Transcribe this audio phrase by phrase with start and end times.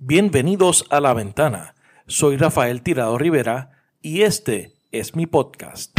[0.00, 1.74] Bienvenidos a La Ventana.
[2.06, 5.92] Soy Rafael Tirado Rivera y este es mi podcast.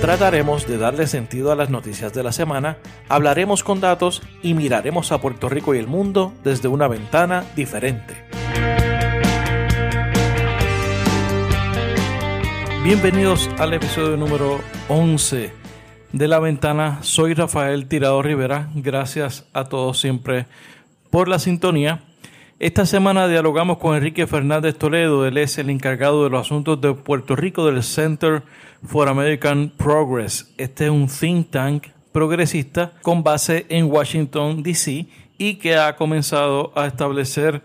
[0.00, 2.78] Trataremos de darle sentido a las noticias de la semana,
[3.08, 8.26] hablaremos con datos y miraremos a Puerto Rico y el mundo desde una ventana diferente.
[12.82, 15.61] Bienvenidos al episodio número 11
[16.12, 16.98] de la ventana.
[17.02, 18.70] Soy Rafael Tirado Rivera.
[18.74, 20.46] Gracias a todos siempre
[21.10, 22.04] por la sintonía.
[22.58, 25.26] Esta semana dialogamos con Enrique Fernández Toledo.
[25.26, 28.42] Él es el encargado de los asuntos de Puerto Rico del Center
[28.84, 30.52] for American Progress.
[30.58, 35.06] Este es un think tank progresista con base en Washington, D.C.
[35.38, 37.62] y que ha comenzado a establecer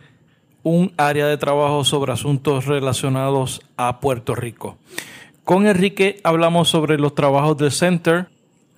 [0.64, 4.78] un área de trabajo sobre asuntos relacionados a Puerto Rico.
[5.44, 8.28] Con Enrique hablamos sobre los trabajos del Center,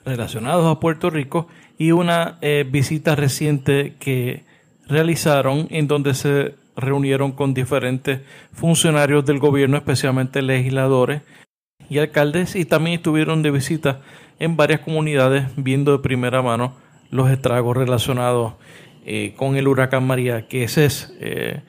[0.09, 4.43] relacionados a Puerto Rico y una eh, visita reciente que
[4.87, 8.21] realizaron en donde se reunieron con diferentes
[8.53, 11.21] funcionarios del gobierno, especialmente legisladores
[11.89, 14.01] y alcaldes, y también estuvieron de visita
[14.39, 16.73] en varias comunidades viendo de primera mano
[17.11, 18.53] los estragos relacionados
[19.05, 21.61] eh, con el huracán María, que es, eh,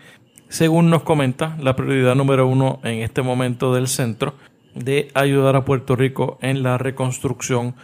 [0.48, 4.34] según nos comenta, la prioridad número uno en este momento del centro
[4.74, 7.74] de ayudar a Puerto Rico en la reconstrucción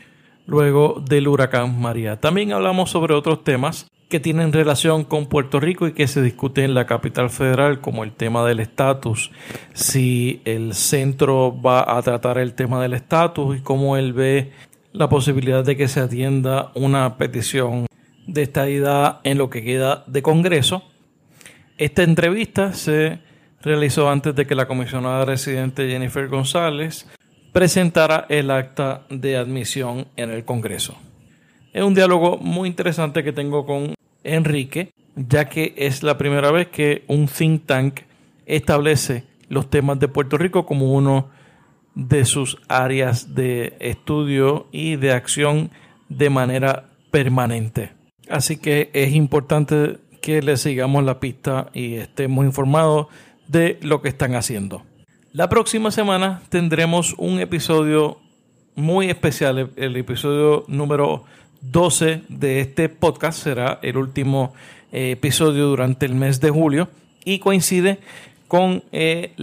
[0.47, 2.21] luego del huracán María.
[2.21, 6.67] También hablamos sobre otros temas que tienen relación con Puerto Rico y que se discuten
[6.67, 9.33] en la capital federal, como el tema del estatus,
[9.75, 14.53] si el centro va a tratar el tema del estatus y cómo él ve
[14.93, 17.87] la posibilidad de que se atienda una petición
[18.27, 20.85] de estadidad en lo que queda de Congreso.
[21.77, 23.19] Esta entrevista se
[23.61, 27.07] realizó antes de que la comisionada residente Jennifer González
[27.57, 30.95] presentará el acta de admisión en el Congreso.
[31.73, 36.69] Es un diálogo muy interesante que tengo con Enrique, ya que es la primera vez
[36.69, 38.01] que un think tank
[38.45, 41.31] establece los temas de Puerto Rico como uno
[41.95, 45.71] de sus áreas de estudio y de acción
[46.11, 47.93] de manera permanente.
[48.29, 53.07] Así que es importante que le sigamos la pista y estemos informados
[53.49, 54.83] de lo que están haciendo.
[55.37, 58.17] La próxima semana tendremos un episodio
[58.75, 61.25] muy especial, el episodio número
[61.61, 64.55] 12 de este podcast será el último
[64.93, 66.89] eh, episodio durante el mes de julio
[67.23, 67.99] y coincide
[68.49, 69.35] con eh,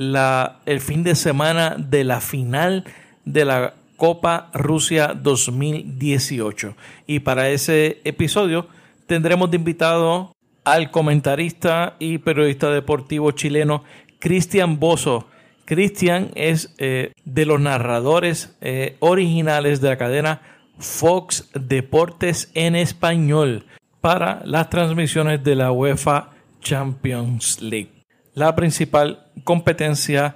[0.65, 2.85] el fin de semana de la final
[3.23, 6.75] de la Copa Rusia 2018.
[7.05, 8.65] Y para ese episodio
[9.05, 13.83] tendremos de invitado al comentarista y periodista deportivo chileno
[14.17, 15.27] Cristian Bozo,
[15.65, 20.41] Cristian es eh, de los narradores eh, originales de la cadena
[20.79, 23.65] Fox Deportes en español
[24.01, 26.31] para las transmisiones de la UEFA
[26.61, 27.91] Champions League,
[28.33, 30.35] la principal competencia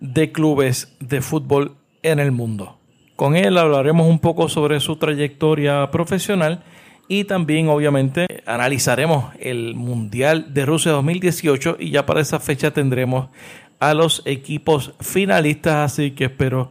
[0.00, 2.78] de clubes de fútbol en el mundo.
[3.16, 6.62] Con él hablaremos un poco sobre su trayectoria profesional
[7.08, 13.28] y también obviamente analizaremos el Mundial de Rusia 2018 y ya para esa fecha tendremos
[13.78, 16.70] a los equipos finalistas, así que espero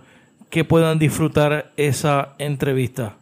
[0.50, 3.18] que puedan disfrutar esa entrevista.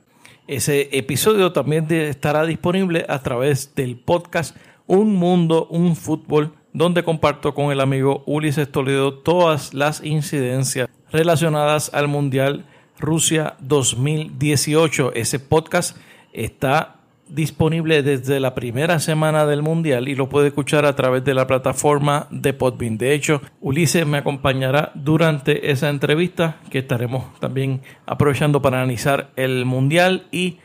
[0.48, 4.56] Ese episodio también estará disponible a través del podcast
[4.88, 11.94] Un Mundo, Un Fútbol, donde comparto con el amigo Ulises Toledo todas las incidencias relacionadas
[11.94, 12.66] al Mundial
[13.00, 15.14] Rusia 2018.
[15.14, 15.98] Ese podcast
[16.34, 21.34] está disponible desde la primera semana del Mundial y lo puede escuchar a través de
[21.34, 22.98] la plataforma de Podbean.
[22.98, 29.66] De hecho, Ulises me acompañará durante esa entrevista que estaremos también aprovechando para analizar el
[29.66, 30.60] Mundial y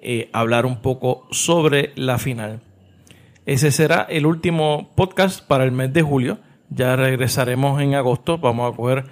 [0.00, 2.60] eh, hablar un poco sobre la final.
[3.46, 6.38] Ese será el último podcast para el mes de julio.
[6.70, 8.38] Ya regresaremos en agosto.
[8.38, 9.04] Vamos a coger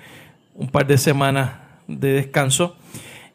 [0.54, 1.52] un par de semanas
[1.86, 2.76] de descanso.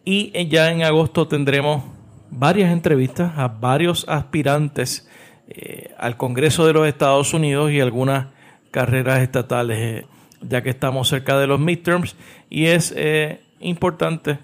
[0.04, 1.84] Y ya en agosto tendremos
[2.30, 5.08] varias entrevistas a varios aspirantes
[5.50, 8.28] eh, al Congreso de los Estados Unidos y algunas
[8.72, 10.06] carreras estatales, eh,
[10.42, 12.16] ya que estamos cerca de los midterms
[12.50, 14.40] y es eh, importante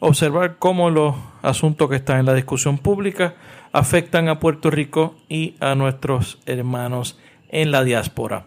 [0.00, 3.34] observar cómo los asuntos que están en la discusión pública
[3.72, 7.18] afectan a Puerto Rico y a nuestros hermanos
[7.48, 8.46] en la diáspora.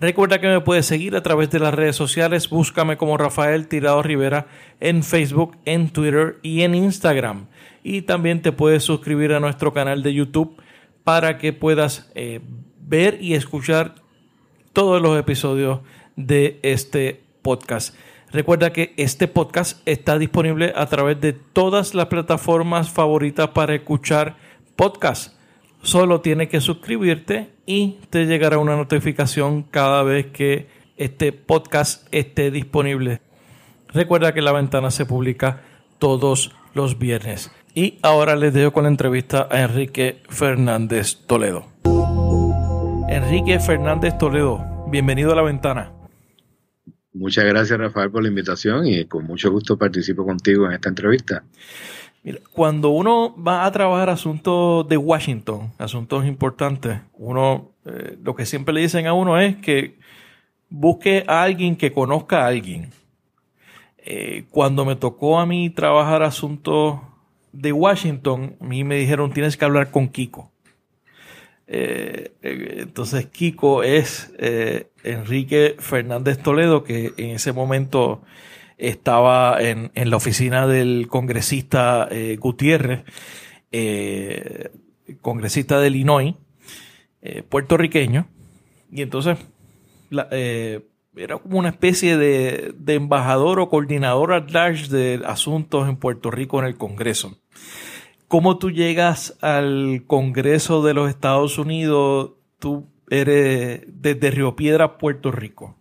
[0.00, 2.50] Recuerda que me puedes seguir a través de las redes sociales.
[2.50, 4.46] Búscame como Rafael Tirado Rivera
[4.80, 7.46] en Facebook, en Twitter y en Instagram.
[7.84, 10.56] Y también te puedes suscribir a nuestro canal de YouTube
[11.04, 12.40] para que puedas eh,
[12.80, 13.94] ver y escuchar
[14.72, 15.80] todos los episodios
[16.16, 17.94] de este podcast.
[18.32, 24.36] Recuerda que este podcast está disponible a través de todas las plataformas favoritas para escuchar
[24.74, 25.36] podcasts.
[25.82, 30.66] Solo tienes que suscribirte y te llegará una notificación cada vez que
[30.96, 33.20] este podcast esté disponible.
[33.88, 35.60] Recuerda que la ventana se publica
[35.98, 37.52] todos los viernes.
[37.76, 41.66] Y ahora les dejo con la entrevista a Enrique Fernández Toledo.
[43.08, 45.90] Enrique Fernández Toledo, bienvenido a la ventana.
[47.12, 51.42] Muchas gracias Rafael por la invitación y con mucho gusto participo contigo en esta entrevista.
[52.52, 58.72] cuando uno va a trabajar asuntos de Washington, asuntos importantes, uno eh, lo que siempre
[58.72, 59.98] le dicen a uno es que
[60.70, 62.90] busque a alguien que conozca a alguien.
[63.98, 67.00] Eh, cuando me tocó a mí trabajar asuntos
[67.54, 70.50] de Washington, a mí me dijeron tienes que hablar con Kiko.
[71.66, 78.22] Eh, eh, entonces Kiko es eh, Enrique Fernández Toledo, que en ese momento
[78.76, 82.08] estaba en, la oficina del congresista
[82.38, 83.04] Gutiérrez,
[85.20, 86.34] congresista de Illinois,
[87.48, 88.26] puertorriqueño,
[88.90, 89.38] y entonces
[90.10, 96.32] era como una especie de, de embajador o coordinador at large de asuntos en Puerto
[96.32, 97.38] Rico en el Congreso.
[98.28, 102.32] ¿Cómo tú llegas al Congreso de los Estados Unidos?
[102.58, 105.78] Tú eres desde Río Piedra, Puerto Rico.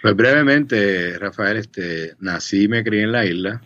[0.00, 3.62] Pues brevemente, Rafael, este, nací y me crié en la isla.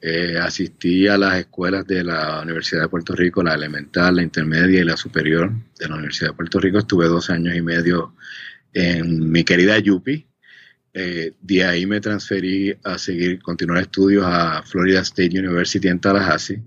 [0.00, 4.80] Eh, asistí a las escuelas de la Universidad de Puerto Rico, la elemental, la intermedia
[4.80, 6.78] y la superior de la Universidad de Puerto Rico.
[6.78, 8.14] Estuve dos años y medio
[8.74, 10.26] en mi querida Yupi,
[10.94, 16.62] eh, de ahí me transferí a seguir, continuar estudios a Florida State University en Tallahassee.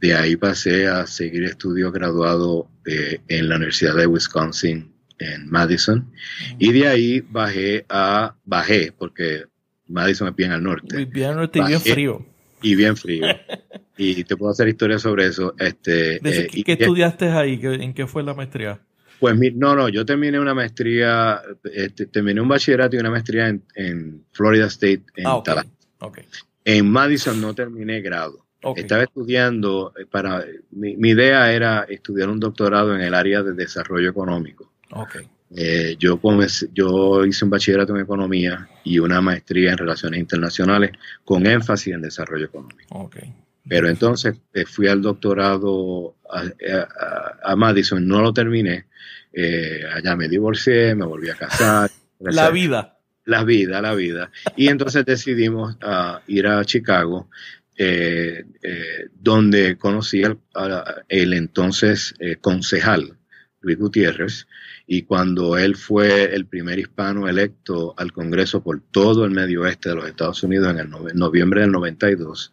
[0.00, 6.12] De ahí pasé a seguir estudios graduados eh, en la Universidad de Wisconsin en Madison.
[6.60, 9.44] Y de ahí bajé a, bajé, porque
[9.88, 11.04] Madison es bien al norte.
[11.06, 12.26] Bien al norte y bien frío.
[12.62, 13.26] Y bien frío.
[13.96, 15.54] y te puedo hacer historias sobre eso.
[15.58, 17.60] Este, eh, ¿Qué, estudiaste ahí?
[17.62, 18.80] ¿En qué fue la maestría?
[19.20, 24.24] Pues no, no, yo terminé una maestría, este, terminé un bachillerato y una maestría en,
[24.32, 25.42] Florida State, en ah,
[26.64, 28.46] En Madison no terminé grado.
[28.76, 34.10] Estaba estudiando, eh, para mi, idea era estudiar un doctorado en el área de desarrollo
[34.10, 34.72] económico.
[35.56, 36.20] Eh, yo,
[36.72, 40.92] yo hice un bachillerato en economía y una maestría en relaciones internacionales
[41.24, 43.10] con énfasis en desarrollo económico.
[43.68, 46.16] Pero entonces eh, fui al doctorado
[47.42, 48.86] a, Madison, no lo terminé.
[49.32, 51.90] Eh, allá me divorcié, me volví a casar.
[52.20, 52.98] la vida.
[53.24, 54.30] La vida, la vida.
[54.56, 57.28] Y entonces decidimos uh, ir a Chicago,
[57.76, 58.44] eh,
[59.14, 60.38] donde conocí al,
[61.08, 63.16] el entonces concejal,
[63.60, 64.46] Luis Gutiérrez,
[64.92, 69.90] y cuando él fue el primer hispano electo al Congreso por todo el medio oeste
[69.90, 72.52] de los Estados Unidos en el noviembre del 92,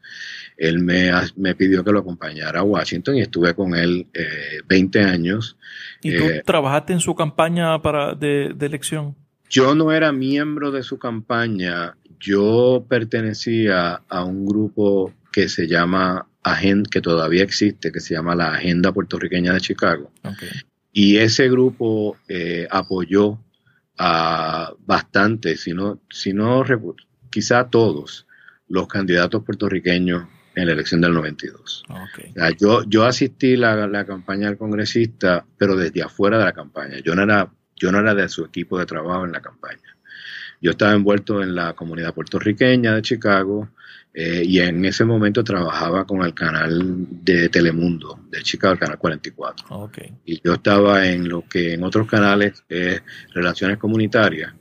[0.55, 4.05] él me, me, pidió que lo acompañara a Washington y estuve con él
[4.67, 5.57] 20 eh, años.
[6.03, 9.15] ¿Y tú eh, trabajaste en su campaña para, de, elección?
[9.49, 16.27] Yo no era miembro de su campaña, yo pertenecía a un grupo que se llama
[16.43, 20.11] Agenda, que todavía existe, que se llama la Agenda Puertorriqueña de Chicago.
[20.99, 23.37] Y ese grupo eh, apoyó
[23.99, 26.65] a bastante, si no, si no
[27.29, 28.25] quizá todos
[28.67, 30.23] los candidatos puertorriqueños
[30.55, 31.83] en la elección del 92.
[32.59, 36.97] yo, yo asistí a la, la, campaña del congresista, pero desde afuera de la campaña.
[37.05, 39.95] Yo no, era, yo no era de su equipo de trabajo en la campaña.
[40.59, 43.69] Yo estaba envuelto en la comunidad puertorriqueña de Chicago
[44.19, 48.97] eh, y en ese momento trabajaba con el canal de Telemundo de Chicago, el canal
[48.97, 49.91] 44.
[50.25, 52.99] Y yo estaba en lo que en otros canales es
[53.35, 54.55] relaciones comunitarias.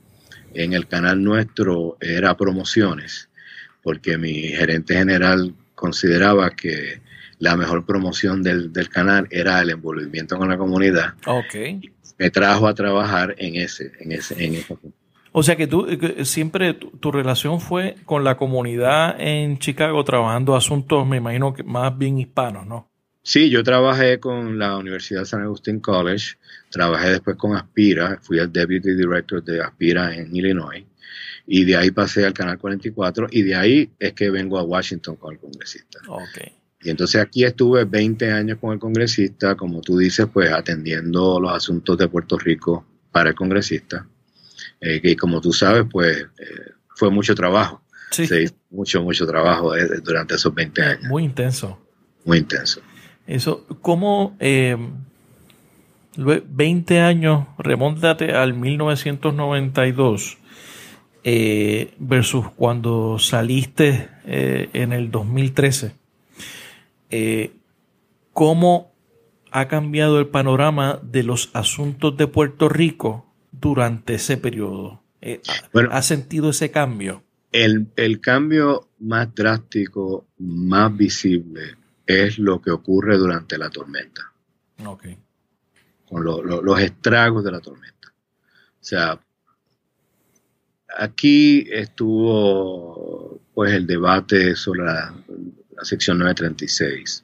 [0.53, 3.29] En el canal nuestro era promociones,
[3.81, 7.01] porque mi gerente general consideraba que
[7.39, 11.15] la mejor promoción del, canal era el envolvimiento con la comunidad.
[11.25, 11.81] Okay.
[12.19, 14.77] Me trajo a trabajar en ese, en ese, en ese
[15.39, 15.85] O sea que tú
[16.23, 21.95] siempre tu, relación fue con la comunidad en Chicago trabajando asuntos, me imagino que más
[21.95, 22.89] bien hispanos, ¿no?
[23.21, 26.37] Sí, yo trabajé con la Universidad San Agustín College,
[26.71, 30.83] trabajé después con Aspira, fui el Deputy Director de Aspira en Illinois
[31.45, 35.17] y de ahí pasé al Canal 44 y de ahí es que vengo a Washington
[35.17, 35.99] con el congresista.
[36.07, 36.51] Okay.
[36.81, 41.51] Y entonces aquí estuve 20 años con el congresista, como tú dices, pues atendiendo los
[41.51, 44.07] asuntos de Puerto Rico para el congresista.
[44.81, 47.81] Eh, y como tú sabes, pues eh, fue mucho trabajo.
[48.11, 48.25] Sí.
[48.69, 51.03] mucho, mucho trabajo eh, durante esos 20 años.
[51.03, 51.77] Muy intenso.
[52.23, 52.79] Muy intenso.
[53.25, 54.87] Eso, ¿cómo 20
[57.01, 60.37] años, remóntate al 1992?
[61.29, 65.91] Eh, versus cuando saliste eh, en el 2013.
[67.09, 67.51] Eh,
[68.31, 68.93] ¿Cómo
[69.51, 73.25] ha cambiado el panorama de los asuntos de Puerto Rico
[73.59, 75.03] durante ese periodo?
[75.21, 75.41] Eh,
[75.91, 77.23] ¿Ha sentido ese cambio?
[77.51, 84.21] El, cambio más drástico, más visible, es lo que ocurre durante la tormenta.
[84.85, 85.17] Okay.
[86.07, 88.09] Con los estragos de la tormenta.
[88.09, 89.19] O sea,
[90.97, 95.15] aquí estuvo pues el debate sobre la,
[95.75, 97.23] la sección 936.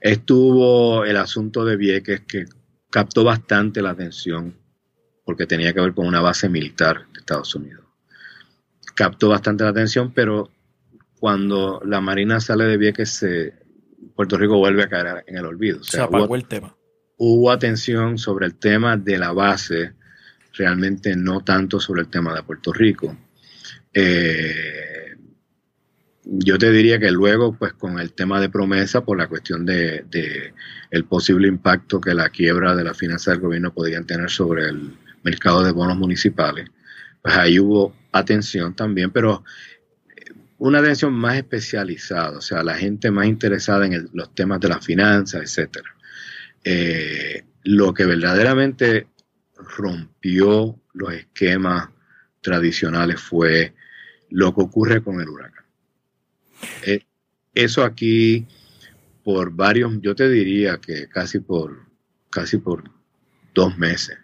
[0.00, 2.46] Estuvo el asunto de Vieques que
[2.90, 4.61] captó bastante la atención
[5.24, 7.84] porque tenía que ver con una base militar de Estados Unidos.
[8.94, 10.50] Captó bastante la atención, pero
[11.18, 13.24] cuando la Marina sale de Vieques,
[14.14, 15.82] Puerto Rico vuelve a caer en el olvido.
[15.82, 16.74] se apagó el tema.
[17.16, 19.92] Hubo atención sobre el tema de la base,
[20.54, 23.16] realmente no tanto sobre el tema de Puerto Rico.
[23.94, 25.16] Eh,
[26.24, 30.04] yo te diría que luego, pues con el tema de promesa, por la cuestión de,
[30.10, 30.54] de,
[30.90, 34.92] el posible impacto que la quiebra de la finanza del gobierno podían tener sobre el
[35.22, 36.68] mercado de bonos municipales,
[37.22, 39.44] pues ahí hubo atención también, pero
[40.16, 44.68] eh, una atención más especializada, o sea, la gente más interesada en los temas de
[44.68, 45.88] las finanzas, etcétera.
[46.64, 49.08] Eh, lo que verdaderamente
[49.56, 51.88] rompió los esquemas
[52.40, 53.74] tradicionales fue
[54.30, 55.64] lo que ocurre con el huracán.
[56.86, 57.04] Eh,
[57.54, 58.46] eso aquí,
[59.22, 61.86] por varios, yo te diría que casi por,
[62.30, 62.90] casi por
[63.54, 64.18] dos meses,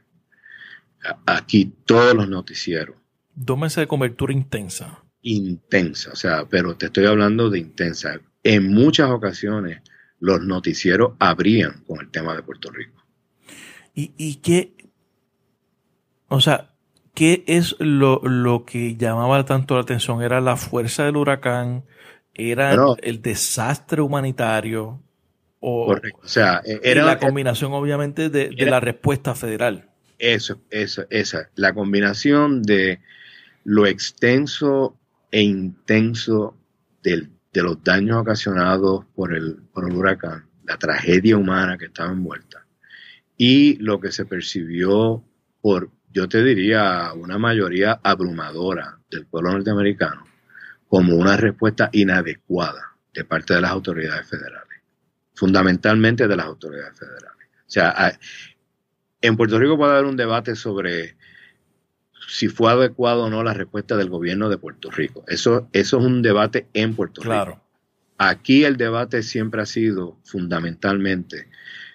[1.27, 2.97] aquí todos los noticieros.
[3.35, 5.05] Dos meses de cobertura intensa.
[5.23, 8.21] Intensa, o sea, pero te estoy hablando de intensa.
[8.43, 9.81] En muchas ocasiones
[10.21, 13.03] los noticieros abrían con el tema de Puerto Rico.
[13.95, 14.75] ¿Y, y qué?
[16.29, 16.71] O sea,
[17.15, 20.23] ¿qué es lo, que llamaba tanto la atención?
[20.23, 21.85] ¿Era la fuerza del huracán?
[22.35, 25.03] ¿Era el, desastre humanitario?
[25.59, 26.21] O, correcto.
[26.23, 29.88] O sea, e, era la combinación, obviamente, de, de la respuesta federal.
[30.19, 33.01] Eso, eso, esa, la combinación de
[33.65, 34.99] lo extenso
[35.31, 36.57] e intenso
[37.03, 37.29] de
[37.63, 42.67] los daños ocasionados por el, por el huracán, la tragedia humana que estaba envuelta,
[43.37, 45.25] y lo que se percibió
[45.61, 50.27] por, yo te diría, una mayoría abrumadora del pueblo norteamericano
[50.89, 54.81] como una respuesta inadecuada de parte de las autoridades federales,
[55.35, 57.49] fundamentalmente de las autoridades federales.
[57.61, 58.19] O sea,
[59.21, 61.17] en Puerto Rico puede haber un debate sobre
[62.29, 65.25] si fue adecuado o no la respuesta del gobierno de Puerto Rico.
[65.29, 67.65] Eso, eso es un debate en Puerto Rico.
[68.19, 71.49] Aquí el debate siempre ha sido fundamentalmente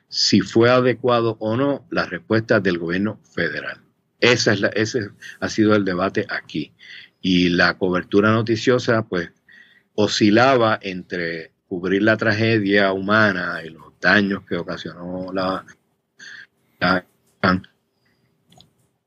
[0.08, 3.82] si fue adecuado o no la respuesta del gobierno federal.
[4.20, 6.74] Esa es la, ese ha sido el debate aquí.
[7.22, 9.32] Y la cobertura noticiosa, pues,
[9.96, 15.65] oscilaba entre cubrir la tragedia humana y los daños que ocasionó la,
[16.80, 17.06] la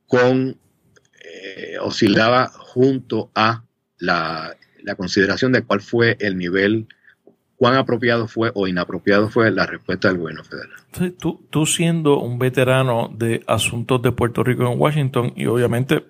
[0.07, 0.57] con
[1.25, 3.64] eh, oscilaba junto a
[3.99, 4.57] la,
[4.97, 6.87] consideración de cuál fue el nivel,
[7.57, 11.16] cuán apropiado fue o inapropiado fue la respuesta del gobierno federal.
[11.19, 16.05] tú, tú siendo un veterano de asuntos de Puerto Rico en Washington y obviamente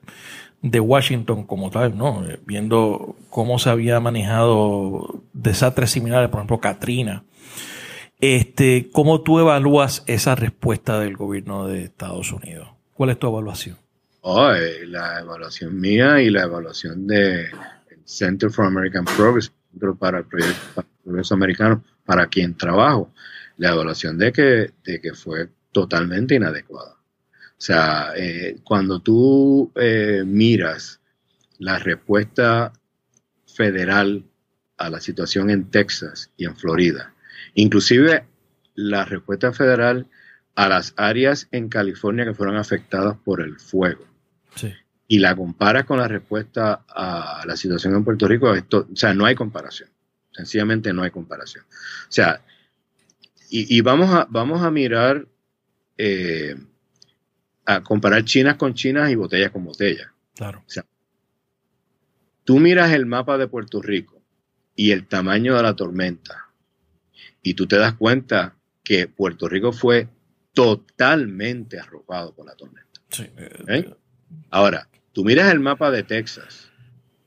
[0.60, 2.22] de Washington como tal, ¿no?
[2.44, 7.24] Viendo cómo se había manejado desastres similares, por ejemplo, Katrina.
[8.18, 12.68] Este, ¿Cómo tú evalúas esa respuesta del gobierno de Estados Unidos?
[12.94, 13.76] ¿Cuál es tu evaluación?
[14.22, 17.50] Oh, eh, la evaluación mía y la evaluación del
[18.04, 19.52] Center for American Progress,
[19.98, 23.12] para el proyecto Progreso Americano, para quien trabajo,
[23.58, 26.92] la evaluación de que, de que fue totalmente inadecuada.
[26.92, 31.00] O sea, eh, cuando tú eh, miras
[31.58, 32.72] la respuesta
[33.46, 34.24] federal
[34.78, 37.14] a la situación en Texas y en Florida,
[37.56, 38.24] inclusive
[38.74, 40.06] la respuesta federal
[40.54, 44.06] a las áreas en California que fueron afectadas por el fuego.
[45.08, 49.14] Y la comparas con la respuesta a la situación en Puerto Rico, esto, o sea,
[49.14, 49.88] no hay comparación.
[50.32, 51.64] Sencillamente no hay comparación.
[51.64, 52.40] O sea,
[53.48, 55.28] y, vamos, a, vamos a mirar,
[55.96, 56.56] eh,
[57.64, 60.08] a comparar chinas con chinas y botellas con botellas.
[60.34, 60.64] Claro.
[60.66, 60.84] O sea,
[62.42, 64.20] tú miras el mapa de Puerto Rico
[64.74, 66.45] y el tamaño de la tormenta
[67.46, 70.08] y tú te das cuenta que Puerto Rico fue
[70.52, 73.00] totalmente arropado por la tormenta.
[73.20, 73.94] Eh, ¿Eh?
[74.50, 76.72] Ahora, tú miras el mapa de Texas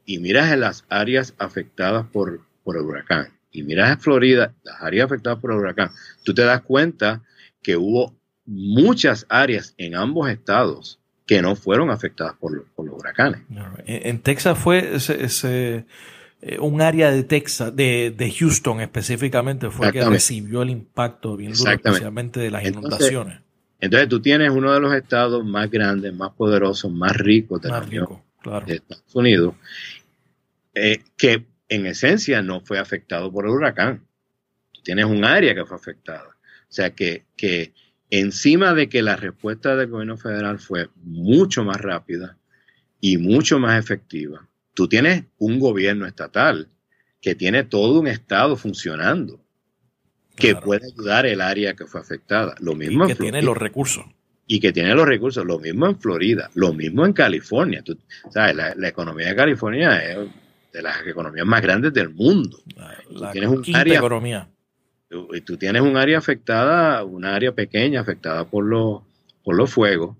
[0.06, 4.82] y miras en las áreas afectadas por, por el huracán y miras en Florida, las
[4.82, 5.90] áreas afectadas por el huracán,
[6.26, 7.24] tú te das cuenta
[7.62, 8.14] que hubo
[8.46, 13.40] muchas áreas en ambos estados que no fueron afectadas por, por los huracanes.
[13.86, 15.86] En, Texas fue, se,
[16.41, 21.53] eh, un área de Texas, de, de Houston específicamente, fue que recibió el impacto bien
[21.53, 23.41] duro, especialmente de las inundaciones.
[23.81, 28.75] Entonces tú tienes uno de los estados más grandes, más poderosos, más ricos de, de
[28.75, 29.55] Estados Unidos,
[30.74, 34.05] eh, que en esencia no fue afectado por el huracán.
[34.72, 36.27] Tú tienes un área que fue afectada.
[36.27, 37.74] O sea que, que
[38.10, 42.38] encima de que la respuesta del gobierno federal fue mucho más rápida
[43.00, 46.70] y mucho más efectiva, tú tienes un gobierno estatal
[47.22, 49.42] que tiene todo un estado funcionando
[50.40, 52.56] que puede ayudar el área que fue afectada.
[52.60, 54.06] Lo mismo y que tiene los recursos.
[54.48, 55.46] Y que tiene los recursos.
[55.46, 57.84] Lo mismo en Florida, lo mismo en California.
[57.84, 57.98] Tú,
[58.32, 60.18] sabes, la, economía de California es
[60.72, 62.58] de las economías más grandes del mundo.
[63.10, 64.50] La, tienes un área, economía.
[65.34, 69.02] Y tú tienes un área afectada, un área pequeña afectada por los,
[69.44, 70.16] por los fuegos.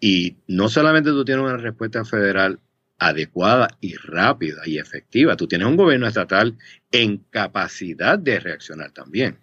[0.00, 2.60] Y no solamente tú tienes una respuesta federal
[2.98, 6.56] adecuada y rápida y efectiva, tú tienes un gobierno estatal
[6.90, 9.38] en capacidad de reaccionar también.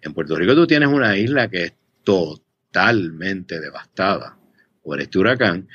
[0.00, 1.72] En Puerto Rico tú tienes una isla que es
[2.04, 4.36] totalmente devastada
[4.82, 5.68] por este huracán,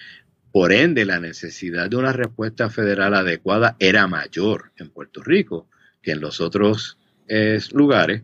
[0.52, 5.68] por ende la necesidad de una respuesta federal adecuada era mayor en Puerto Rico
[6.02, 8.22] que en los otros eh, lugares.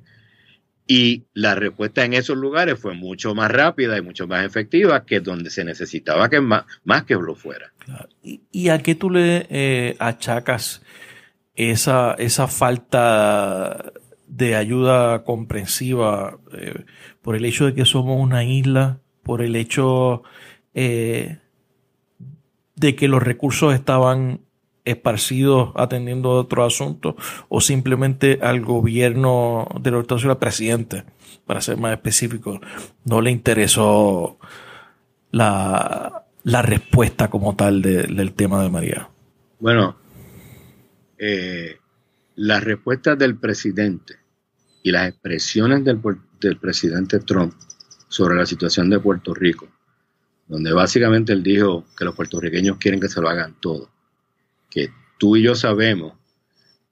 [0.92, 5.20] Y la respuesta en esos lugares fue mucho más rápida y mucho más efectiva que
[5.20, 6.66] donde se necesitaba que más,
[7.06, 7.72] que lo fuera.
[8.24, 10.82] ¿Y, a qué tú le eh, achacas
[11.54, 13.94] esa, esa falta
[14.26, 16.86] de ayuda comprensiva eh,
[17.22, 20.24] por el hecho de que somos una isla, por el hecho
[20.74, 21.38] eh,
[22.76, 24.42] de que los recursos estaban
[24.90, 27.16] esparcidos atendiendo otro asunto
[27.48, 31.04] o simplemente al gobierno de los Estados Unidos, al presidente,
[31.46, 32.60] para ser más específico,
[33.06, 34.38] no le interesó
[35.32, 39.10] la, respuesta como tal del tema de María.
[39.60, 39.98] Bueno,
[41.18, 41.78] eh,
[42.36, 44.16] la respuesta del presidente
[44.82, 47.54] y las expresiones del, presidente Trump
[48.08, 49.68] sobre la situación de Puerto Rico,
[50.48, 53.90] donde básicamente él dijo que los puertorriqueños quieren que se lo hagan todo,
[54.70, 56.14] que tú y yo sabemos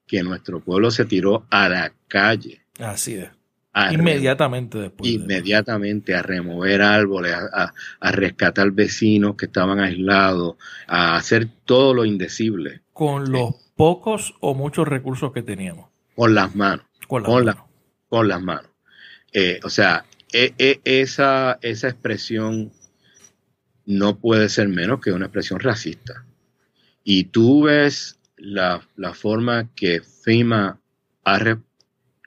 [0.05, 2.61] que nuestro pueblo se tiró a la calle.
[2.79, 3.29] Así es.
[3.91, 5.11] Inmediatamente después.
[5.11, 10.55] Inmediatamente a remover árboles, a, a, rescatar vecinos que estaban aislados,
[10.87, 12.81] a hacer todo lo indecible.
[12.93, 15.89] Con los pocos o muchos recursos que teníamos.
[16.15, 16.87] Con las manos.
[17.07, 17.67] Con las manos
[18.09, 18.71] con las manos.
[19.33, 22.71] Eh, o sea, e, e, esa, esa expresión
[23.85, 26.25] no puede ser menos que una expresión racista.
[27.09, 28.81] Y tú ves la,
[29.13, 30.77] forma que FEMA
[31.23, 31.39] ha,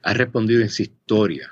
[0.03, 1.51] ha, respondido en su historia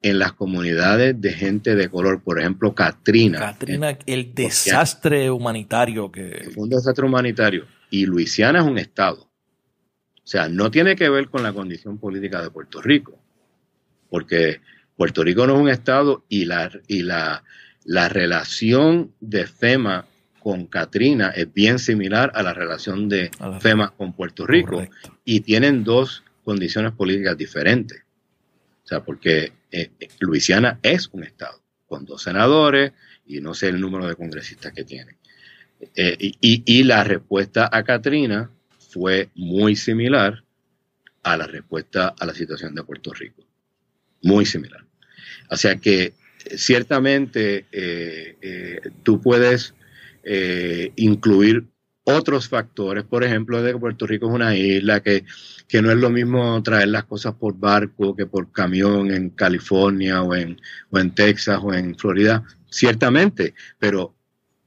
[0.00, 3.38] en las comunidades de gente de color, por ejemplo, Katrina.
[3.38, 6.48] Katrina, el desastre humanitario que...
[6.56, 7.66] un desastre humanitario.
[7.90, 9.22] Y Luisiana es un estado.
[9.22, 13.20] O sea, no tiene que ver con la condición política de Puerto Rico
[14.08, 14.60] porque
[14.96, 17.42] Puerto Rico no es un estado y la, y la,
[18.08, 20.06] relación de FEMA
[20.46, 24.86] con Katrina es bien similar a la relación de FEMA con Puerto Rico
[25.24, 28.04] y tienen dos condiciones políticas diferentes.
[28.84, 32.92] O sea, porque eh, eh, Luisiana es un estado con dos senadores
[33.26, 35.16] y no sé el número de congresistas que tiene.
[35.96, 40.44] Eh, y, y la respuesta a Katrina fue muy similar
[41.24, 43.42] a la respuesta a la situación de Puerto Rico
[44.22, 44.84] muy similar.
[45.50, 46.14] O sea que
[46.56, 49.74] ciertamente eh, tú puedes
[50.28, 51.68] eh, incluir
[52.02, 55.24] otros factores, por ejemplo, de que Puerto Rico es una isla, que,
[55.68, 60.22] que, no es lo mismo traer las cosas por barco que por camión en California
[60.22, 60.60] o en,
[60.90, 64.16] o en Texas o en Florida, ciertamente, pero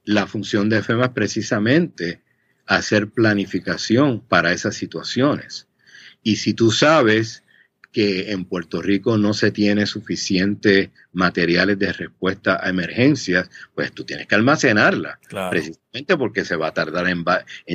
[0.04, 2.22] la función de FEMA es precisamente
[2.64, 5.68] hacer planificación para esas situaciones.
[6.22, 7.42] Y si tú sabes
[7.92, 14.04] que en Puerto Rico no se tiene suficientes materiales de respuesta a emergencias, pues tú
[14.04, 15.18] tienes que almacenarla,
[15.50, 17.24] precisamente porque se va a tardar en,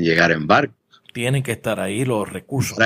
[0.04, 0.75] llegar en barco.
[1.13, 2.78] Tienen que estar ahí los recursos.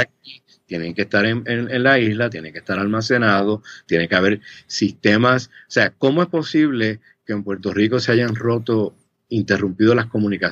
[0.65, 1.43] Tienen que estar en,
[1.83, 5.47] la isla, tienen que estar almacenados, tiene que haber sistemas.
[5.47, 8.95] O sea, ¿cómo es posible que en Puerto Rico se hayan roto,
[9.29, 10.07] interrumpido las,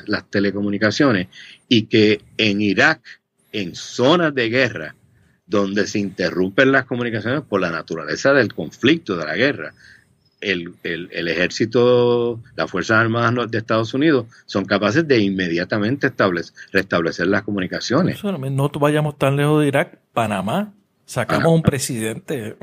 [0.08, 1.28] las telecomunicaciones
[1.68, 3.02] y que en Irak,
[3.52, 4.96] en zonas de guerra,
[5.48, 9.74] donde se interrumpen las comunicaciones por la naturaleza del conflicto, de la guerra.
[10.40, 17.42] El, ejército, las Fuerzas Armadas de Estados Unidos son capaces de inmediatamente establecer, restablecer las
[17.42, 18.24] comunicaciones.
[18.24, 20.74] No vayamos tan lejos de Irak, Panamá,
[21.06, 22.56] sacamos un presidente,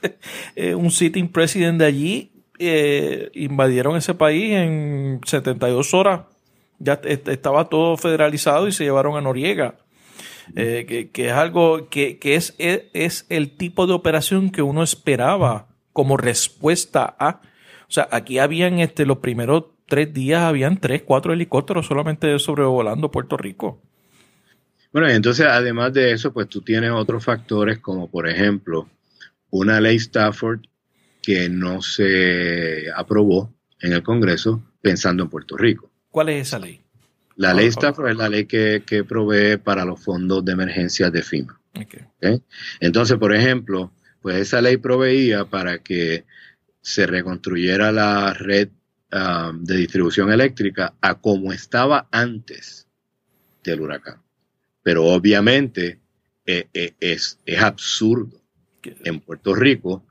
[0.54, 6.20] eh, un sitting president de allí, eh, invadieron ese país en 72 horas,
[6.78, 9.74] ya estaba todo federalizado y se llevaron a Noriega
[10.56, 16.16] eh, que, es algo que, es, es, el tipo de operación que uno esperaba como
[16.16, 17.40] respuesta a...
[17.88, 23.10] O sea, aquí habían este, los primeros tres días, habían tres, cuatro helicópteros solamente sobrevolando
[23.10, 23.82] Puerto Rico.
[24.92, 28.88] Bueno, entonces además de eso, pues tú tienes otros factores como por ejemplo
[29.50, 30.60] una ley Stafford
[31.22, 35.90] que no se aprobó en el Congreso pensando en Puerto Rico.
[36.10, 36.80] ¿Cuál es esa ley?
[37.38, 41.60] La ley Stafford es la ley que, provee para los fondos de emergencia de FIMA.
[42.80, 46.24] Entonces, por ejemplo, pues esa ley proveía para que
[46.80, 48.70] se reconstruyera la red
[49.12, 52.88] um, de distribución eléctrica a como estaba antes
[53.62, 54.20] del huracán.
[54.82, 56.00] Pero obviamente
[56.44, 58.42] eh, eh, es, es absurdo.
[58.82, 60.07] En Puerto Rico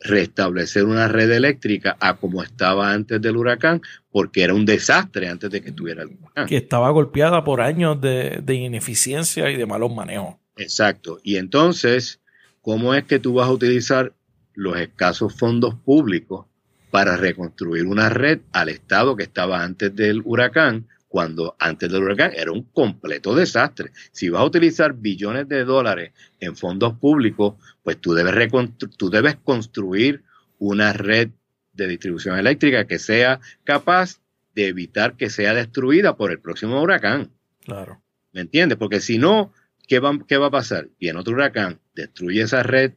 [0.00, 5.50] restablecer una red eléctrica a como estaba antes del huracán, porque era un desastre antes
[5.50, 6.46] de que tuviera el huracán.
[6.46, 10.36] Que estaba golpeada por años de, ineficiencia y de malos manejos.
[10.56, 11.18] Exacto.
[11.22, 12.20] Y entonces,
[12.62, 14.12] ¿cómo es que tú vas a utilizar
[14.54, 16.46] los escasos fondos públicos
[16.90, 22.30] para reconstruir una red al estado que estaba antes del huracán cuando antes del huracán
[22.36, 23.90] era un completo desastre.
[24.12, 28.48] Si vas a utilizar billones de dólares en fondos públicos, pues tú debes,
[28.96, 30.22] tú debes construir
[30.60, 31.30] una red
[31.72, 34.20] de distribución eléctrica que sea capaz
[34.54, 37.32] de evitar que sea destruida por el próximo huracán.
[37.64, 38.00] Claro.
[38.32, 38.78] ¿Me entiendes?
[38.78, 39.52] Porque si no,
[39.88, 40.90] ¿qué va, qué va a pasar?
[41.00, 42.92] Viene otro huracán, destruye esa red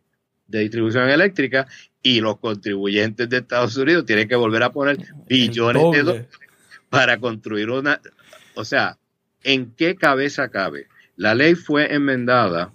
[0.45, 1.65] de distribución eléctrica
[2.03, 6.27] y los contribuyentes de Estados Unidos tienen que volver a poner billones de dólares
[6.93, 7.99] para construir una...
[8.53, 8.99] O sea,
[9.41, 10.85] ¿en qué cabeza cabe?
[11.15, 12.71] La ley fue enmendada,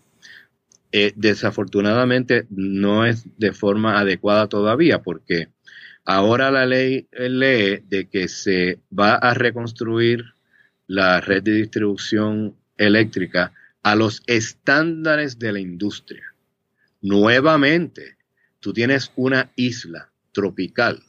[0.91, 5.51] eh, desafortunadamente no es de forma adecuada todavía, porque
[6.05, 10.25] ahora la ley lee de que se va a reconstruir
[10.89, 13.53] la red de distribución eléctrica
[13.85, 16.25] a los estándares de la industria.
[17.03, 18.17] Nuevamente,
[18.59, 21.05] tú tienes una isla tropical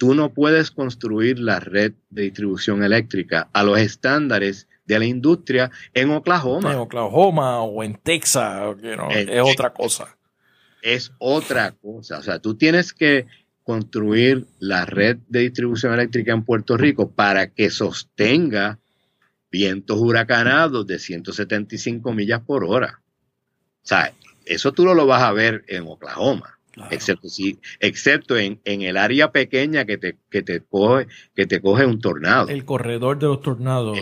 [0.00, 5.70] tú no puedes construir la red de distribución eléctrica a los estándares de la industria
[5.92, 6.72] en Oklahoma.
[6.72, 8.76] En Oklahoma o en Texas,
[9.10, 10.16] es otra cosa.
[10.80, 12.18] Es otra cosa.
[12.18, 13.26] O sea, tú tienes que
[13.62, 18.78] construir la red de distribución eléctrica en Puerto Rico para que sostenga
[19.52, 23.02] vientos huracanados de 175 millas por hora.
[23.84, 24.14] O sea,
[24.46, 26.58] eso tú no lo vas a ver en Oklahoma.
[26.90, 31.84] Excepto, si, excepto en, el área pequeña que te, que, te coge, que te coge
[31.84, 32.48] un tornado.
[32.48, 33.98] El corredor de los tornados.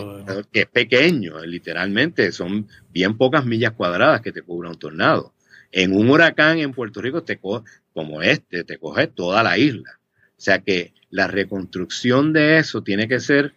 [0.53, 5.35] que es pequeño, literalmente, son bien pocas millas cuadradas que te cubre un tornado.
[5.73, 9.99] En un huracán en Puerto Rico, te coge, como este, te coge toda la isla.
[10.15, 13.55] O sea que la reconstrucción de eso tiene que ser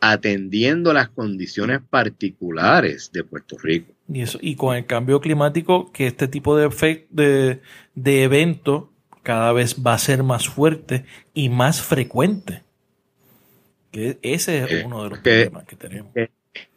[0.00, 3.93] atendiendo las condiciones particulares de Puerto Rico.
[4.08, 6.68] Y, eso, y con el cambio climático, que este tipo de,
[7.10, 7.60] de,
[7.94, 8.90] de evento
[9.22, 12.62] cada vez va a ser más fuerte y más frecuente.
[13.90, 16.12] Que ese es eh, uno de los problemas que tenemos.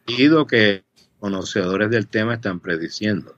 [0.07, 0.83] Y lo que
[1.19, 3.37] conocedores del tema están prediciendo.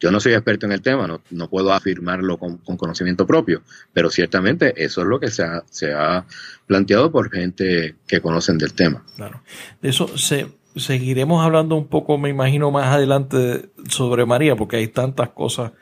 [0.00, 4.72] Yo no soy experto en el tema, no, puedo afirmarlo con, conocimiento propio, pero ciertamente
[4.82, 6.26] eso es lo que se ha, se ha
[6.66, 9.04] planteado por gente que conocen del tema.
[9.14, 9.42] Claro.
[9.80, 15.30] Eso se, seguiremos hablando un poco, me imagino, más adelante sobre María, porque hay tantas
[15.30, 15.72] cosas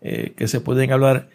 [0.00, 1.30] eh, que se pueden hablar.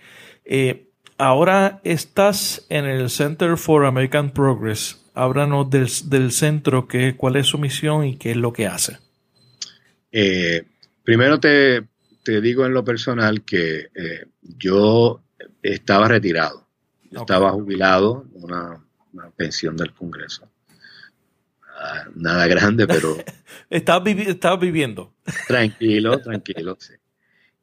[0.45, 4.99] Eh, ahora estás en el Center for American Progress.
[5.13, 8.97] Háblanos del, del centro, que, cuál es su misión y qué es lo que hace.
[10.11, 10.63] Eh,
[11.03, 11.83] primero te
[12.23, 15.21] te digo en lo personal que eh, yo
[15.61, 16.65] estaba retirado.
[17.11, 20.49] Estaba jubilado, una, una pensión del Congreso.
[22.15, 23.17] Nada grande, pero...
[23.69, 25.13] estaba, viviendo.
[25.47, 26.93] Tranquilo, tranquilo, sí.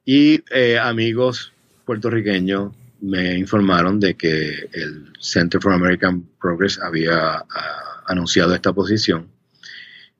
[0.05, 1.53] Y eh, amigos
[1.85, 9.29] puertorriqueños me informaron de que el Center for American Progress había ah, anunciado esta posición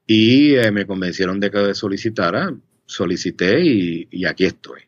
[0.05, 2.53] y eh, me convencieron de que solicitara
[2.85, 4.81] solicité y, aquí estoy.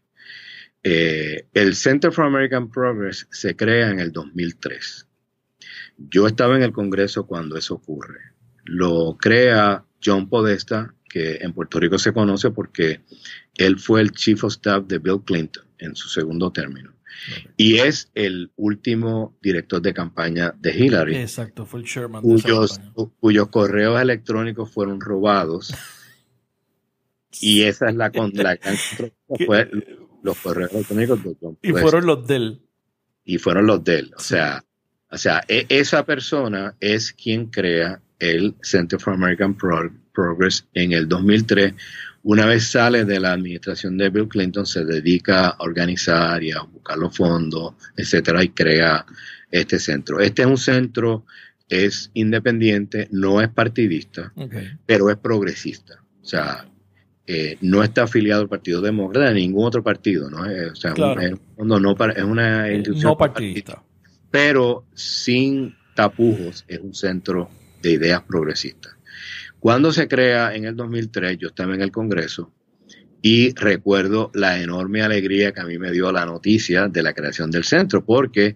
[0.83, 5.07] Eh, el Center for American Progress se crea en el 2003.
[5.97, 8.32] Yo estaba en el Congreso cuando eso ocurre.
[8.63, 13.01] Lo crea John Podesta, que en Puerto Rico se conoce porque
[13.57, 16.93] él fue el Chief of Staff de Bill Clinton en su segundo término.
[17.57, 21.15] Y es el último director de campaña de Hillary.
[21.15, 22.21] Exacto, fue el chairman.
[22.21, 22.81] Cuyos,
[23.19, 25.73] cuyos correos electrónicos fueron robados
[27.39, 28.57] Y esa es la, la
[29.45, 29.69] fue
[30.23, 32.61] los correos electrónicos de Y fueron los de él.
[33.23, 34.11] Y fueron los de él.
[34.17, 34.65] O sea,
[35.09, 41.07] o sea e, esa persona es quien crea el Center for American Progress en el
[41.07, 41.73] 2003
[42.23, 46.61] Una vez sale de la administración de Bill Clinton, se dedica a organizar y a
[46.61, 49.05] buscar los fondos, etcétera, y crea
[49.51, 50.21] este centro.
[50.21, 51.25] Este es un centro,
[51.67, 54.31] es independiente, no es partidista,
[54.85, 56.01] pero es progresista.
[56.21, 56.65] O sea,
[57.27, 60.49] eh, no está afiliado al Partido Demócrata ni ningún otro partido, ¿no?
[60.49, 63.83] Eh, o sea, es, una eh, institución no partidista.
[64.31, 67.49] Pero sin tapujos, es un centro
[67.83, 68.95] de ideas progresistas.
[69.59, 72.51] Cuando se crea en el 2003, yo estaba en el Congreso
[73.21, 77.51] y recuerdo la enorme alegría que a mí me dio la noticia de la creación
[77.51, 78.55] del centro, porque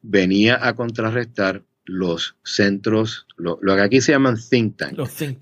[0.00, 5.38] venía a contrarrestar los centros, lo, que aquí se llaman think tanks,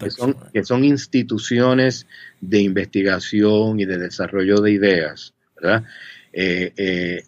[0.53, 2.07] que, son, instituciones
[2.41, 5.85] de investigación y de desarrollo de ideas, ¿verdad?
[6.33, 7.23] Eh, eh,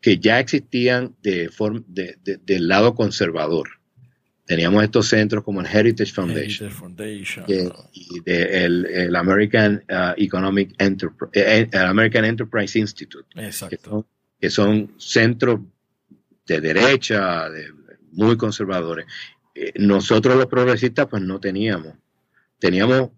[0.00, 1.50] que ya existían de,
[2.44, 3.77] del lado conservador
[4.48, 6.70] teníamos estos centros como el Heritage Foundation,
[7.92, 13.28] y el, American uh, Economic Enterprise, eh, eh, American Enterprise Institute,
[14.40, 15.60] Que, son, centros
[16.46, 17.48] de derecha,
[18.12, 19.04] muy conservadores.
[19.54, 21.92] Eh, nosotros los progresistas pues no teníamos,
[22.58, 23.10] teníamos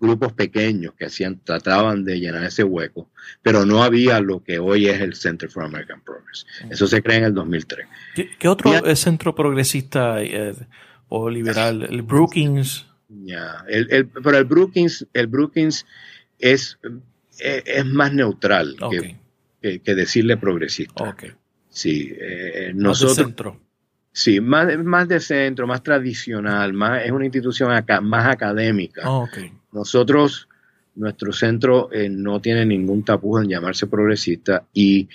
[0.00, 3.10] grupos pequeños que hacían, trataban de llenar ese hueco,
[3.42, 6.46] pero no había lo que hoy es el Center for American Progress.
[6.70, 7.86] Eso se crea en el 2003.
[8.38, 10.54] ¿Qué, otro centro progresista eh,
[11.08, 11.86] o liberal?
[11.88, 12.86] ¿El Brookings?
[13.08, 15.84] Ya, el, pero el Brookings, el Brookings
[16.38, 16.78] es,
[17.40, 18.76] eh, es, más neutral
[19.60, 21.16] que, que, decirle progresista.
[21.68, 23.16] Sí, eh, nosotros.
[23.16, 23.60] centro.
[24.12, 29.08] Sí, más, más de centro, más tradicional, más, es una institución acá, más académica.
[29.08, 29.28] Oh,
[29.72, 30.48] nosotros,
[30.96, 35.08] nuestro centro eh, no tiene ningún tapujo en llamarse progresista y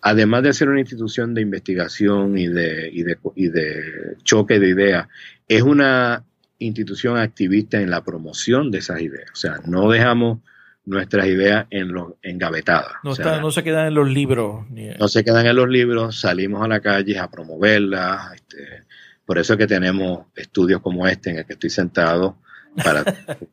[0.00, 4.68] además de ser una institución de investigación y de, y de, y de choque de
[4.68, 5.08] ideas,
[5.48, 6.24] es una
[6.58, 9.30] institución activista en la promoción de esas ideas.
[9.32, 10.38] O sea, no dejamos
[10.86, 12.92] nuestras ideas en los engavetadas.
[13.02, 14.66] No, no se quedan en los libros.
[14.98, 18.34] No se quedan en los libros, salimos a la calle a promoverlas.
[18.34, 18.84] Este,
[19.24, 22.38] por eso es que tenemos estudios como este en el que estoy sentado,
[22.82, 23.04] para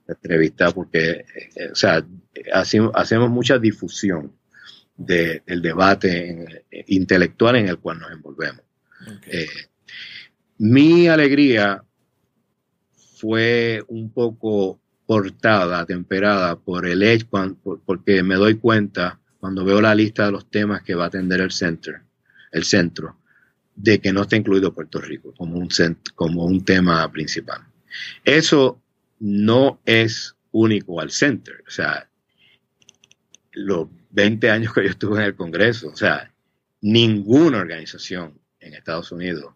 [0.07, 2.05] entrevistar porque, eh, o sea,
[2.53, 4.33] hacemos, mucha difusión
[4.97, 8.61] del debate intelectual en el cual nos envolvemos.
[9.27, 9.47] Eh,
[10.59, 11.83] mi alegría
[13.17, 17.27] fue un poco cortada, temperada por el hecho,
[17.85, 21.41] porque me doy cuenta cuando veo la lista de los temas que va a atender
[21.41, 21.99] el centro,
[22.51, 23.17] el centro,
[23.75, 25.67] de que no está incluido Puerto Rico como un,
[26.15, 27.61] como un tema principal.
[28.23, 28.81] Eso
[29.21, 31.63] no es único al center.
[31.67, 32.09] O sea,
[33.53, 36.33] los 20 años que yo estuve en el Congreso, o sea,
[36.81, 39.53] ninguna organización en Estados Unidos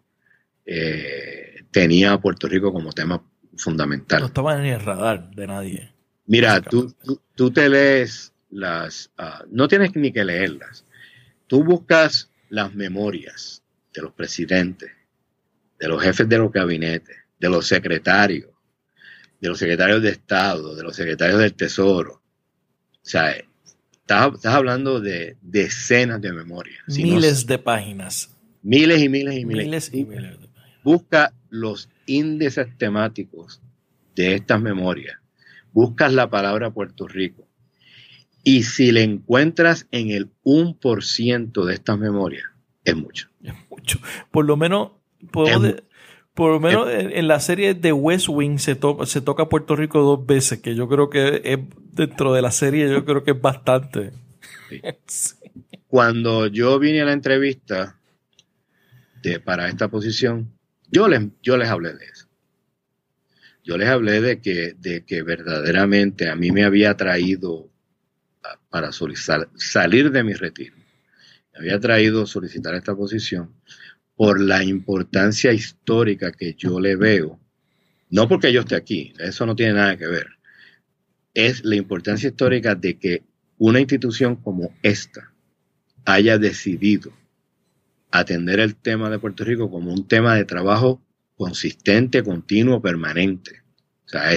[0.64, 3.22] eh, tenía a Puerto Rico como tema
[3.56, 4.20] fundamental.
[4.20, 5.92] No estaba en el radar de nadie.
[6.26, 6.94] Mira, tú,
[7.34, 10.84] tú, te lees las, ah, no tienes ni que leerlas.
[11.46, 13.62] Tú buscas las memorias
[13.94, 14.90] de los presidentes,
[15.78, 18.50] de los jefes de los gabinetes, de los secretarios,
[19.46, 22.14] de los secretarios de Estado, de los secretarios del Tesoro.
[22.14, 26.82] O sea, estás, hablando de decenas de memorias.
[26.88, 28.36] miles de páginas.
[28.62, 29.90] Miles y miles y miles.
[29.92, 30.82] y miles de páginas.
[30.82, 33.62] Busca los índices temáticos
[34.16, 35.16] de estas memorias.
[35.72, 37.46] Buscas la palabra Puerto Rico.
[38.42, 42.46] Y si le encuentras en el 1% de estas memorias,
[42.84, 43.28] es mucho.
[43.44, 44.00] Es mucho.
[44.32, 44.90] Por lo menos
[45.30, 45.76] puedo,
[46.36, 50.26] por lo menos en, la serie de West Wing se, se toca Puerto Rico dos
[50.26, 51.58] veces, que yo creo que es,
[51.92, 54.12] dentro de la serie yo creo que es bastante.
[55.88, 57.98] Cuando yo vine a la entrevista
[59.22, 60.52] de, para esta posición,
[60.90, 62.26] yo les, yo les hablé de eso.
[63.64, 67.70] Yo les hablé de que, de que verdaderamente a mí me había traído
[68.68, 70.76] para solicitar, salir de mi retiro.
[71.54, 73.54] Me había traído solicitar esta posición
[74.16, 77.38] por la importancia histórica que yo le veo,
[78.10, 80.26] no porque yo esté aquí, eso no tiene nada que ver,
[81.34, 83.22] es la importancia histórica de que
[83.58, 85.32] una institución como esta
[86.04, 87.12] haya decidido
[88.10, 91.02] atender el tema de Puerto Rico como un tema de trabajo
[91.36, 93.62] consistente, continuo, permanente.
[94.06, 94.30] O sea,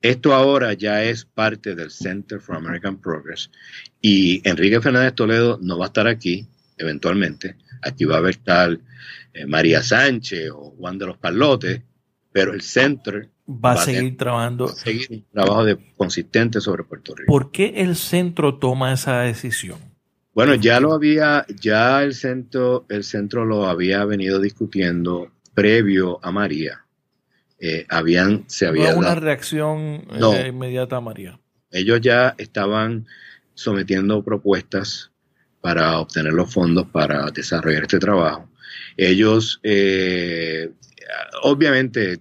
[0.00, 3.50] esto ahora ya es parte del Center for American Progress
[4.00, 6.46] y Enrique Fernández Toledo no va a estar aquí
[6.78, 7.56] eventualmente.
[7.82, 8.78] Aquí va a estar
[9.32, 11.82] eh, María Sánchez o Juan de los Palotes,
[12.32, 14.68] pero el centro va, a seguir trabajando.
[14.68, 17.30] seguir un trabajo de, consistente sobre Puerto Rico.
[17.32, 19.78] ¿Por qué el centro toma esa decisión?
[20.32, 26.30] Bueno, ya lo había, ya el centro, el centro lo había venido discutiendo previo a
[26.30, 26.84] María.
[27.58, 31.38] Eh, habían, se había una reacción eh, inmediata a María.
[31.70, 33.06] Ellos ya estaban
[33.54, 35.09] sometiendo propuestas
[35.60, 38.48] para obtener los fondos para desarrollar este trabajo.
[38.96, 40.70] Ellos, eh,
[41.42, 42.20] obviamente,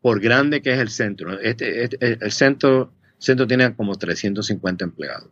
[0.00, 5.30] por grande que es el centro, este, este, el centro, centro tiene como 350 empleados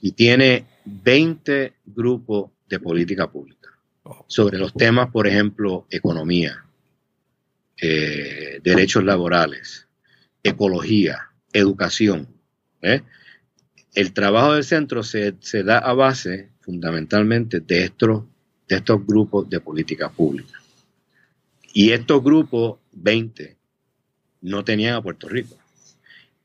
[0.00, 3.70] y tiene 20 grupos de política pública
[4.26, 6.64] sobre los temas, por ejemplo, economía,
[7.80, 9.88] eh, derechos laborales,
[10.42, 12.28] ecología, educación.
[12.82, 13.02] ¿eh?
[13.94, 18.24] El trabajo del centro se, da a base fundamentalmente de estos,
[18.68, 20.60] de estos grupos de política pública.
[21.72, 23.56] Y estos grupos, 20,
[24.42, 25.56] no tenían a Puerto Rico.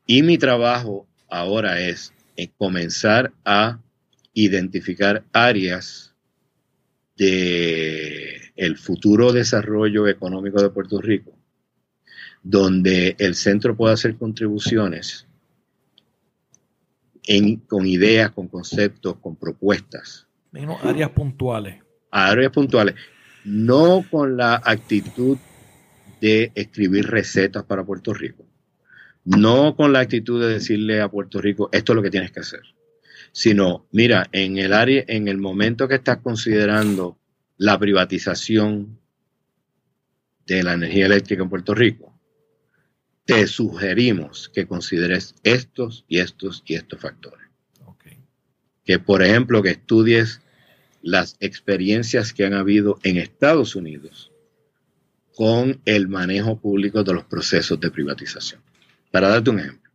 [0.06, 2.12] Y mi trabajo ahora es
[2.56, 3.78] comenzar a
[4.32, 6.14] identificar áreas
[7.16, 11.32] de el futuro desarrollo económico de Puerto Rico
[12.42, 15.26] donde el centro pueda hacer contribuciones
[17.66, 20.26] con ideas, con conceptos, con propuestas.
[20.82, 21.76] áreas puntuales.
[22.10, 22.94] áreas puntuales.
[23.44, 25.38] No con la actitud
[26.20, 28.44] de escribir recetas para Puerto Rico.
[29.24, 32.40] No con la actitud de decirle a Puerto Rico, esto es lo que tienes que
[32.40, 32.62] hacer.
[33.32, 37.18] Sino, mira, en el área, en el momento que estás considerando
[37.56, 38.98] la privatización
[40.46, 42.09] de la energía eléctrica en Puerto Rico,
[43.30, 47.46] te sugerimos que consideres estos y estos y estos factores.
[48.84, 50.40] Que, por ejemplo, que estudies
[51.00, 54.32] las experiencias que han habido en Estados Unidos
[55.36, 58.60] con el manejo público de los procesos de privatización.
[59.12, 59.92] Para darte un ejemplo.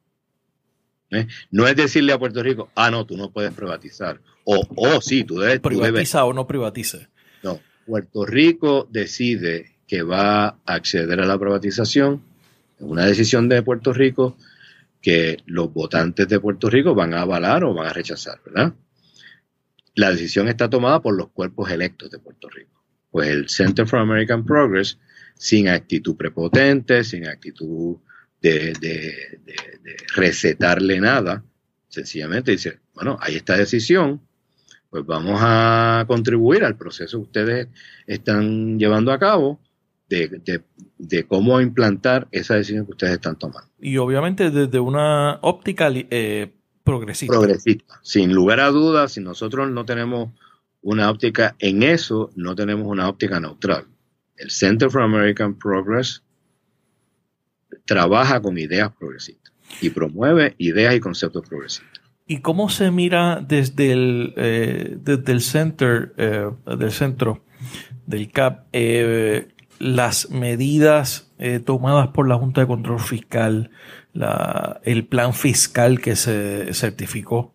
[1.12, 1.28] ¿eh?
[1.52, 4.22] No es decirle a Puerto Rico, ah, no, tú no puedes privatizar.
[4.46, 5.60] O, oh, sí, tú debes.
[5.60, 7.10] Privatiza o no privatice.
[7.44, 12.24] No, Puerto Rico decide que va a acceder a la privatización
[12.80, 14.38] una decisión de Puerto Rico
[15.02, 18.74] que los votantes de Puerto Rico van a avalar o van a rechazar, ¿verdad?
[19.94, 22.84] La decisión está tomada por los cuerpos electos de Puerto Rico.
[23.12, 24.98] Pues el Center for American Progress,
[25.36, 27.98] sin actitud prepotente, sin actitud
[28.42, 29.40] de,
[30.16, 31.44] recetarle nada,
[31.88, 34.22] sencillamente dice, bueno, hay esta decisión,
[34.90, 37.68] pues vamos a contribuir al proceso que ustedes
[38.06, 39.60] están llevando a cabo
[40.10, 40.62] de,
[41.28, 43.70] cómo implantar esa decisión que ustedes están tomando.
[43.80, 46.52] Y obviamente desde una óptica eh,
[46.84, 47.34] progresista.
[47.34, 50.30] Progresista, sin lugar a dudas, si nosotros no tenemos
[50.82, 53.86] una óptica en eso, no tenemos una óptica neutral.
[54.38, 56.24] El Center for American Progress
[57.86, 62.02] trabaja con ideas progresistas y promueve ideas y conceptos progresistas.
[62.28, 67.44] ¿Y cómo se mira desde el, eh, desde el center, eh, del centro
[68.06, 68.68] del CAP
[69.80, 73.72] las medidas eh, tomadas por la Junta de Control Fiscal,
[74.84, 77.54] el plan fiscal que se certificó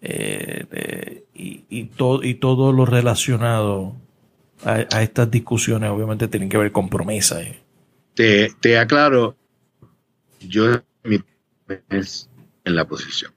[0.00, 1.90] eh, y, y,
[2.22, 3.94] y, todo lo relacionado
[4.64, 7.46] a, estas discusiones, obviamente tienen que ver con promesas.
[8.14, 9.36] Te, te aclaro,
[10.40, 13.32] yo en la posición.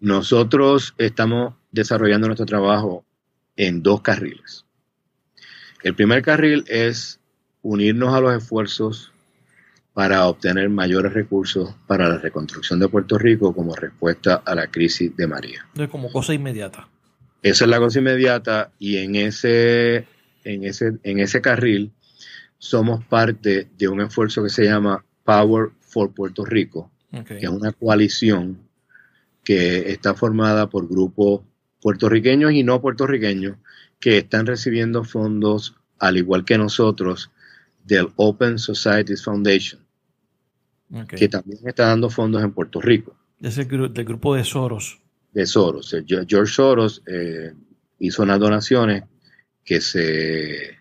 [0.00, 3.04] Nosotros estamos desarrollando nuestro trabajo
[3.56, 4.66] en dos carriles.
[5.82, 7.18] El primer carril es
[7.62, 9.12] unirnos a los esfuerzos
[9.92, 15.14] para obtener mayores recursos para la reconstrucción de Puerto Rico como respuesta a la crisis
[15.16, 15.66] de María.
[15.90, 16.88] como cosa inmediata.
[17.42, 20.06] Esa es la cosa inmediata y en ese,
[20.44, 21.92] en ese, en ese carril
[22.58, 26.90] somos parte de un esfuerzo que se llama Power for Puerto Rico,
[27.26, 28.58] que es una coalición
[29.42, 31.42] que está formada por grupos
[31.80, 33.56] puertorriqueños y no puertorriqueños
[34.02, 37.30] que están recibiendo fondos, al igual que nosotros,
[37.84, 39.80] del Open Societies Foundation,
[41.08, 43.16] que también está dando fondos en Puerto Rico.
[43.40, 45.00] Es el del grupo de Soros.
[45.32, 45.94] De Soros.
[46.04, 47.54] George Soros eh,
[48.00, 49.04] hizo unas donaciones
[49.64, 50.78] que se,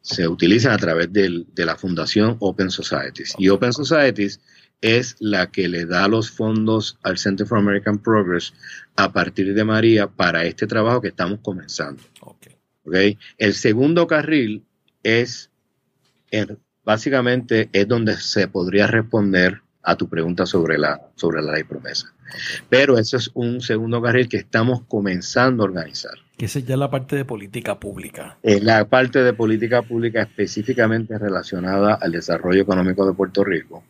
[0.00, 3.34] se utilizan a través de la fundación Open Societies.
[3.36, 4.40] Y Open Societies
[4.80, 8.52] es la que le da los fondos al Center for American Progress
[8.96, 12.02] a partir de María para este trabajo que estamos comenzando.
[12.20, 13.18] Okay.
[13.38, 14.64] El segundo carril
[15.02, 15.50] es,
[16.84, 22.12] básicamente, es donde se podría responder a tu pregunta sobre la, sobre la ley promesa.
[22.68, 26.14] Pero ese es un segundo carril que estamos comenzando a organizar.
[26.36, 28.38] Que es ya la parte de política pública.
[28.42, 33.84] Es la parte de política pública específicamente relacionada al desarrollo económico de Puerto Rico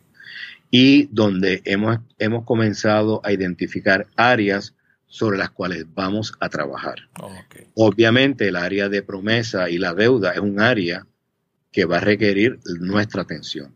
[0.71, 4.75] y donde hemos, hemos comenzado a identificar áreas
[5.07, 6.95] sobre las cuales vamos a trabajar.
[7.73, 11.07] Obviamente el área de promesa y la deuda es un área
[11.71, 13.75] que va a requerir nuestra atención.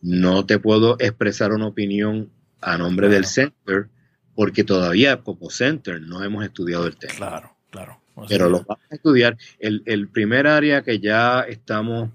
[0.00, 3.88] No te puedo expresar una opinión a nombre del Center,
[4.34, 7.14] porque todavía como Center no hemos estudiado el tema.
[7.14, 8.00] Claro, claro.
[8.28, 9.36] Pero lo vamos a estudiar.
[9.58, 12.10] El, el primer área que ya estamos,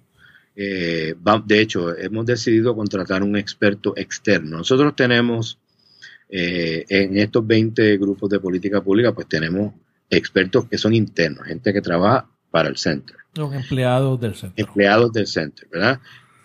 [0.62, 4.58] eh, de hecho, hemos decidido contratar un experto externo.
[4.58, 5.58] Nosotros tenemos
[6.28, 9.74] eh, en estos 20 grupos de política pública, pues tenemos
[10.10, 13.18] expertos que son internos, gente que trabaja para el centro.
[13.36, 14.54] Los empleados del centro.
[14.58, 16.02] Empleados del centro, ¿verdad?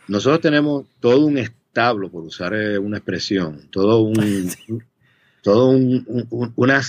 [0.06, 4.14] Nosotros tenemos todo un establo, por usar eh, una expresión, todo un,
[5.42, 6.80] todo un, una,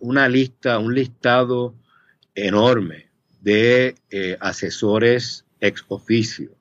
[0.00, 1.74] una, lista, un listado
[2.34, 3.06] enorme
[3.40, 6.54] de eh, asesores ex oficio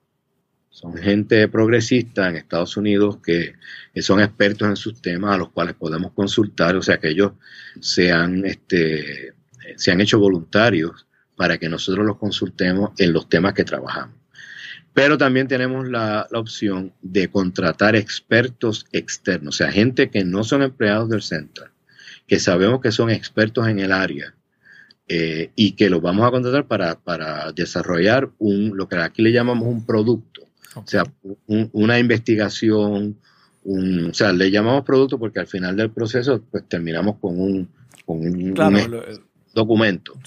[0.74, 3.54] son gente progresista en Estados Unidos que,
[4.02, 7.34] son expertos en sus temas a los cuales podemos consultar, o sea que ellos
[7.80, 9.36] se han, este,
[9.76, 11.06] se han hecho voluntarios
[11.38, 14.18] para que nosotros los consultemos en los temas que trabajamos.
[14.96, 20.64] Pero también tenemos la, opción de contratar expertos externos, o sea, gente que no son
[20.64, 21.68] empleados del centro,
[22.26, 24.34] que sabemos que son expertos en el área
[25.08, 29.32] eh, y que los vamos a contratar para, para desarrollar un, lo que aquí le
[29.32, 30.44] llamamos un producto
[30.76, 31.04] o sea,
[31.48, 33.18] una investigación,
[33.64, 37.70] un, o sea, le llamamos producto porque al final del proceso pues terminamos con un,
[39.54, 40.20] documento.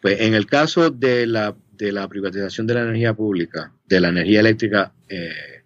[0.00, 4.08] Pues en el caso de la, de la privatización de la energía pública, de la
[4.08, 5.62] energía eléctrica, eh,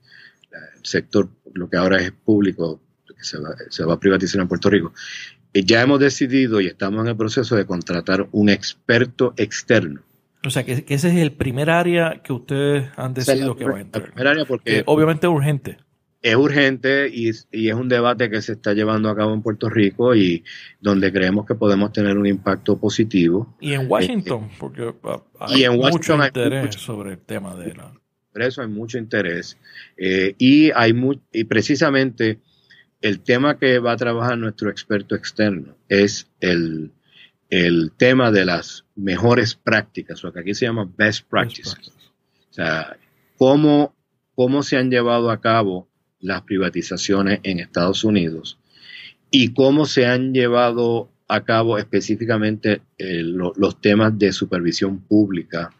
[0.53, 4.49] el sector, lo que ahora es público, que se va, se va a privatizar en
[4.49, 4.93] Puerto Rico,
[5.53, 10.03] eh, ya hemos decidido y estamos en el proceso de contratar un experto externo
[10.47, 13.81] o sea, que, ese es el primer área que ustedes han decidido que va a
[13.81, 14.05] entrar.
[14.05, 14.83] El primer área porque...
[14.87, 15.79] obviamente es urgente.
[16.23, 20.15] Es urgente y, es un debate que se está llevando a cabo en Puerto Rico
[20.15, 20.43] y
[20.81, 23.55] donde creemos que podemos tener un impacto positivo.
[23.61, 27.93] Y en Washington, eh, porque ah, hay mucho interés sobre el tema de la...
[28.33, 29.59] Por eso hay mucho interés.
[29.97, 30.95] Eh, y, hay
[31.31, 32.41] y precisamente
[33.03, 36.91] el tema que va a trabajar nuestro experto externo es el
[37.51, 41.93] el tema de las mejores prácticas, lo que aquí se llama best practices.
[42.51, 42.97] O sea,
[43.37, 43.95] cómo,
[44.35, 45.89] cómo se han llevado a cabo
[46.21, 48.59] las privatizaciones en Estados Unidos
[49.31, 55.71] y cómo se han llevado a cabo específicamente eh, los temas de supervisión pública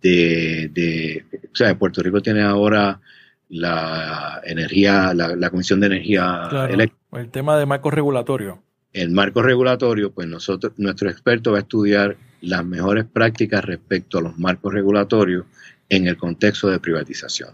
[0.00, 3.00] de, de, o sea, Puerto Rico tiene ahora
[3.48, 7.20] la energía, la, Comisión de Energía Eléctrica.
[7.20, 12.16] El tema de marco regulatorio el marco regulatorio, pues nosotros, nuestro experto va a estudiar
[12.40, 15.46] las mejores prácticas respecto a los marcos regulatorios
[15.88, 17.50] en el contexto de privatización.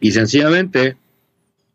[0.00, 0.96] Y sencillamente,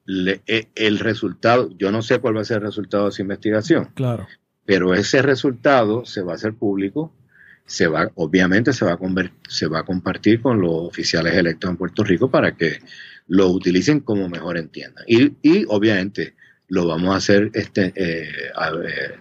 [0.07, 3.89] e, el resultado, yo no sé cuál va a ser el resultado de esa investigación.
[3.93, 4.27] Claro.
[4.65, 7.13] Pero ese resultado se va a hacer público,
[7.65, 8.99] se va, obviamente se va a
[9.47, 12.79] se va a compartir con los oficiales electos en Puerto Rico para que
[13.27, 15.03] lo utilicen como mejor entiendan.
[15.07, 16.35] Y, y obviamente
[16.71, 18.29] lo vamos a hacer este, eh,
[18.87, 19.15] eh,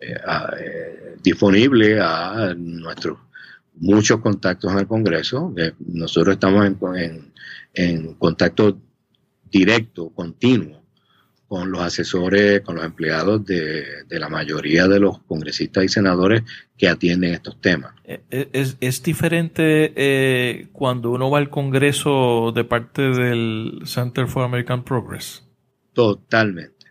[0.00, 3.18] eh, disponible a nuestros
[3.76, 5.54] muchos contactos en el Congreso.
[5.80, 6.66] nosotros estamos
[7.74, 8.78] en, contacto
[9.50, 10.82] directo, continuo,
[11.46, 16.44] con los asesores, con los empleados de, la mayoría de los congresistas y senadores
[16.78, 17.92] que atienden estos temas.
[18.30, 25.43] ¿Es, es diferente cuando uno va al Congreso de parte del Center for American Progress?
[25.94, 26.86] Totalmente.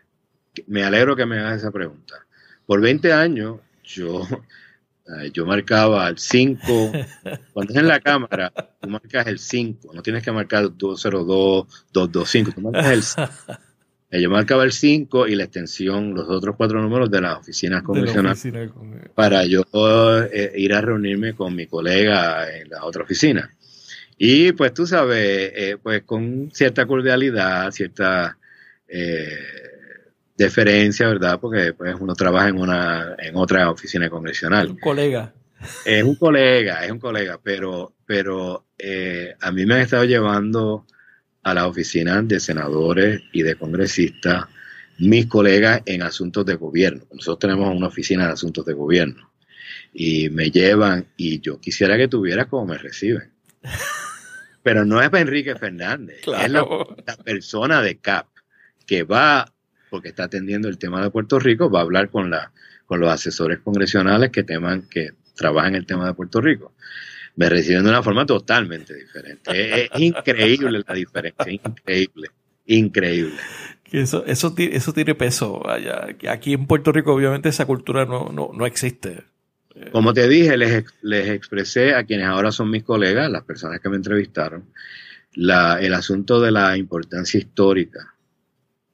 [0.67, 2.25] Me alegro que me hagas esa pregunta.
[2.65, 4.25] Por 20 años yo,
[5.33, 6.91] yo marcaba el 5.
[7.53, 8.51] Cuando es en la cámara,
[8.81, 9.93] tú marcas el 5.
[9.93, 12.51] No tienes que marcar 202, 225.
[12.55, 13.59] Tú marcas el 5.
[14.21, 18.43] Yo marcaba el 5 y la extensión, los otros cuatro números de las oficinas convencionales
[19.15, 19.63] para yo
[20.31, 23.51] eh, ir a reunirme con mi colega en la otra oficina.
[24.15, 28.42] Y pues tú sabes, eh, pues con cierta cordialidad, cierta eh,
[30.35, 31.39] deferencia, ¿verdad?
[31.39, 34.69] Porque pues, uno trabaja en una en otra oficina congresional.
[34.69, 35.33] Un colega.
[35.85, 40.85] Es un colega, es un colega, pero, pero eh, a mí me han estado llevando
[41.41, 44.45] a la oficina de senadores y de congresistas
[44.99, 47.05] mis colegas en asuntos de gobierno.
[47.11, 49.31] Nosotros tenemos una oficina de asuntos de gobierno
[49.93, 53.31] y me llevan y yo quisiera que tuviera como me reciben.
[54.63, 58.27] Pero no es para Enrique Fernández, es la, la, persona de CAP
[58.85, 59.51] que va,
[59.89, 62.51] porque está atendiendo el tema de Puerto Rico, va a hablar con, la,
[62.85, 66.73] con los asesores congresionales que, teman, que trabajan el tema de Puerto Rico.
[67.35, 69.85] Me reciben de una forma totalmente diferente.
[69.85, 72.29] Es, increíble la diferencia, increíble,
[72.65, 73.37] increíble.
[73.91, 76.07] Eso, eso, eso tiene peso allá.
[76.29, 79.23] Aquí en Puerto Rico obviamente esa cultura no, no, no existe.
[79.91, 83.89] Como te dije, les, les, expresé a quienes ahora son mis colegas, las personas que
[83.89, 84.65] me entrevistaron,
[85.33, 88.12] la, el asunto de la importancia histórica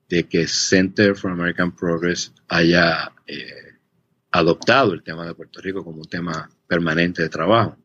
[0.10, 3.76] de que Center for American Progress haya eh,
[4.32, 7.78] adoptado el tema de Puerto Rico como un tema permanente de trabajo.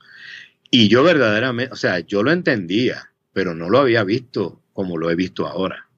[0.70, 5.10] Y yo verdaderamente, o sea, yo lo entendía, pero no lo había visto como lo
[5.10, 5.88] he visto ahora.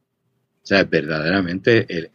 [0.62, 2.10] O sea, verdaderamente el,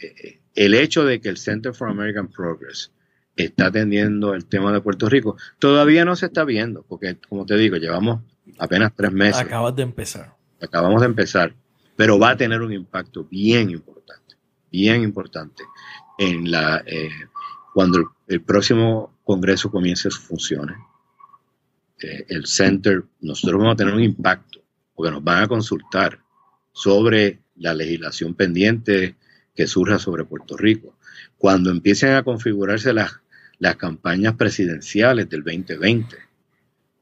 [0.56, 2.92] el hecho de que el Center for American Progress
[3.36, 7.58] está atendiendo el tema de Puerto Rico, todavía no se está viendo, porque como te
[7.58, 8.22] digo, llevamos
[8.60, 9.42] apenas tres meses.
[9.42, 10.36] Acabas de empezar.
[10.62, 11.56] Acabamos de empezar,
[11.96, 14.01] pero va a tener un impacto bien importante,
[14.72, 15.64] bien importante
[16.18, 17.10] en la eh,
[17.74, 20.78] cuando el, próximo Congreso comience sus funciones.
[22.02, 24.62] Eh, el Center, nosotros vamos a tener un impacto,
[24.96, 26.20] porque nos van a consultar
[26.74, 29.16] sobre la legislación pendiente
[29.56, 30.96] que surja sobre Puerto Rico.
[31.38, 33.12] Cuando empiecen a configurarse las,
[33.60, 36.18] las campañas presidenciales del 2020,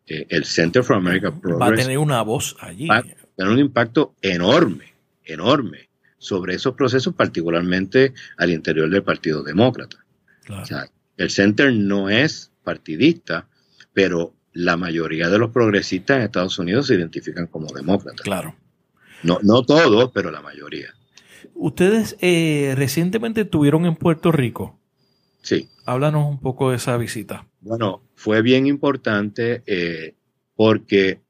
[0.07, 2.87] eh, el Center for American Progress va a tener una voz allí.
[2.87, 4.93] Va a tener un impacto enorme,
[5.23, 5.88] enorme
[6.19, 10.05] sobre esos procesos, particularmente al interior del Partido Demócrata.
[11.17, 13.47] el Center no es partidista,
[13.93, 18.21] pero la mayoría de los progresistas en Estados Unidos se identifican como demócratas.
[18.21, 18.55] Claro.
[19.23, 20.93] No, no todos, pero la mayoría.
[21.55, 24.79] Ustedes eh, recientemente estuvieron en Puerto Rico.
[25.41, 25.69] Sí.
[25.85, 27.47] Háblanos un poco de esa visita.
[27.61, 30.15] Bueno, fue bien importante eh,
[30.55, 31.21] porque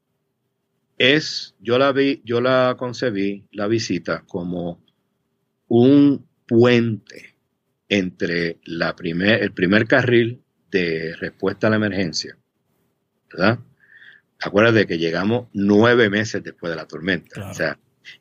[0.98, 4.79] es, yo la vi, yo la concebí, la visita, como
[5.70, 7.36] un puente
[7.88, 12.36] entre la primer, el primer carril de respuesta a la emergencia,
[13.30, 13.60] ¿verdad?
[14.40, 17.50] Acuérdate que llegamos nueve meses después de la tormenta.
[17.50, 17.78] O sea,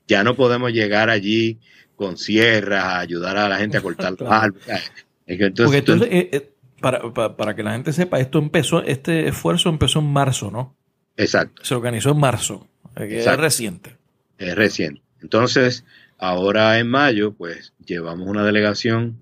[0.07, 1.59] ya no podemos llegar allí
[1.95, 4.91] con sierras, a ayudar a la gente a cortar los árboles.
[5.25, 10.11] Entonces, Porque eh, eh, para, que la gente sepa, esto empezó, este esfuerzo empezó en
[10.11, 10.75] marzo, ¿no?
[11.17, 11.63] Exacto.
[11.65, 13.97] Se organizó en marzo, es reciente.
[14.37, 15.01] Es reciente.
[15.21, 15.83] Entonces,
[16.20, 19.22] ahora en mayo, pues llevamos una delegación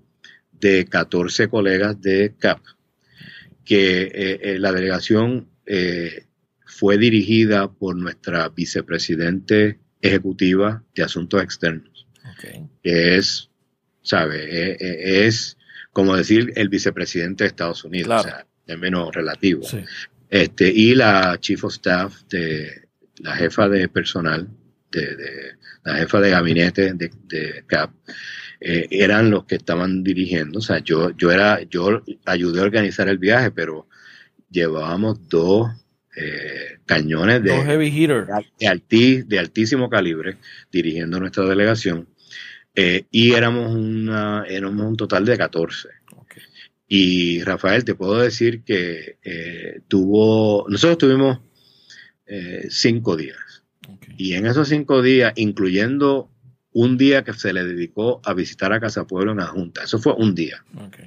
[0.52, 2.60] de 14 colegas de CAP,
[3.64, 5.48] que eh, la delegación
[6.64, 11.98] fue dirigida por nuestra vicepresidente ejecutiva de Asuntos Externos
[12.82, 13.50] que es,
[14.02, 14.44] ¿sabe?
[14.44, 15.56] E, e, es,
[15.92, 19.66] como decir el vicepresidente de Estados Unidos, o sea, de menos relativo.
[20.30, 22.88] Este, y la chief of staff de
[23.18, 24.48] la jefa de personal,
[24.90, 27.92] de, la jefa de gabinete de, CAP,
[28.60, 30.58] eh, eran los que estaban dirigiendo.
[30.58, 33.88] O sea, yo, yo era, yo ayudé a organizar el viaje, pero
[34.50, 35.70] llevábamos dos
[36.16, 37.52] eh, cañones de,
[38.58, 40.38] de, de, altísimo calibre
[40.72, 42.08] dirigiendo nuestra delegación
[42.80, 45.88] eh, y éramos, una, éramos un total de 14.
[46.86, 51.40] Y Rafael, te puedo decir que eh, tuvo, nosotros tuvimos
[52.24, 53.36] eh, cinco días.
[54.18, 56.30] Y en esos cinco días, incluyendo
[56.72, 59.98] un día que se le dedicó a visitar a Casa Pueblo en la Junta, eso
[59.98, 60.62] fue un día.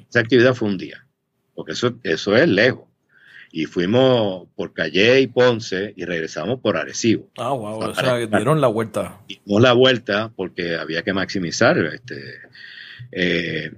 [0.10, 1.06] Esa actividad fue un día,
[1.54, 2.86] porque eso, eso es lejos
[3.52, 7.30] y fuimos por Calle y Ponce y regresamos por Arecibo.
[7.38, 9.20] Ah, wow, o sea, dieron la vuelta.
[9.28, 11.78] Dimos la vuelta porque había que maximizar.
[11.78, 12.22] Este,
[13.12, 13.74] eh,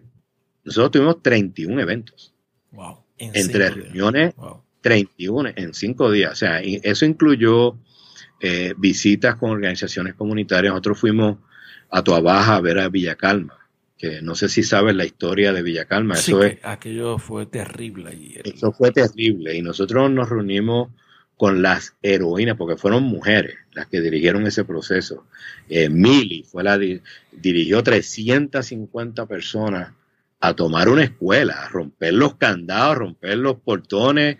[0.63, 2.33] nosotros tuvimos 31 eventos.
[2.71, 3.03] Wow.
[3.17, 4.33] entre reuniones,
[4.81, 6.31] 31 en cinco días.
[6.31, 7.77] O sea, eso incluyó
[8.43, 10.71] eh, visitas con organizaciones comunitarias.
[10.71, 11.39] Nosotros fuimos
[11.89, 13.57] a Tuabaja a ver a Villa Calma
[14.21, 16.15] no sé si sabes la historia de Villa Calma.
[16.15, 18.35] eso aquello fue terrible allí.
[18.43, 20.89] Eso fue terrible y nosotros nos reunimos
[21.37, 25.25] con las heroínas, porque fueron mujeres las que dirigieron ese proceso.
[25.69, 26.77] Eh, Mili fue la
[27.31, 29.93] dirigió 350 personas
[30.39, 34.37] a tomar una escuela, a romper los candados, romper los portones,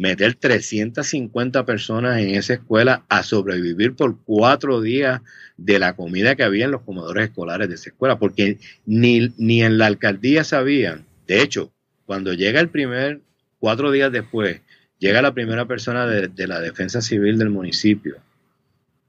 [0.00, 5.20] meter 350 personas en esa escuela a sobrevivir por cuatro días
[5.58, 9.62] de la comida que había en los comedores escolares de esa escuela, porque ni, ni
[9.62, 11.04] en la alcaldía sabían.
[11.26, 11.70] De hecho,
[12.06, 13.20] cuando llega el primer,
[13.58, 14.62] cuatro días después,
[14.98, 18.16] llega la primera persona de, la defensa civil del municipio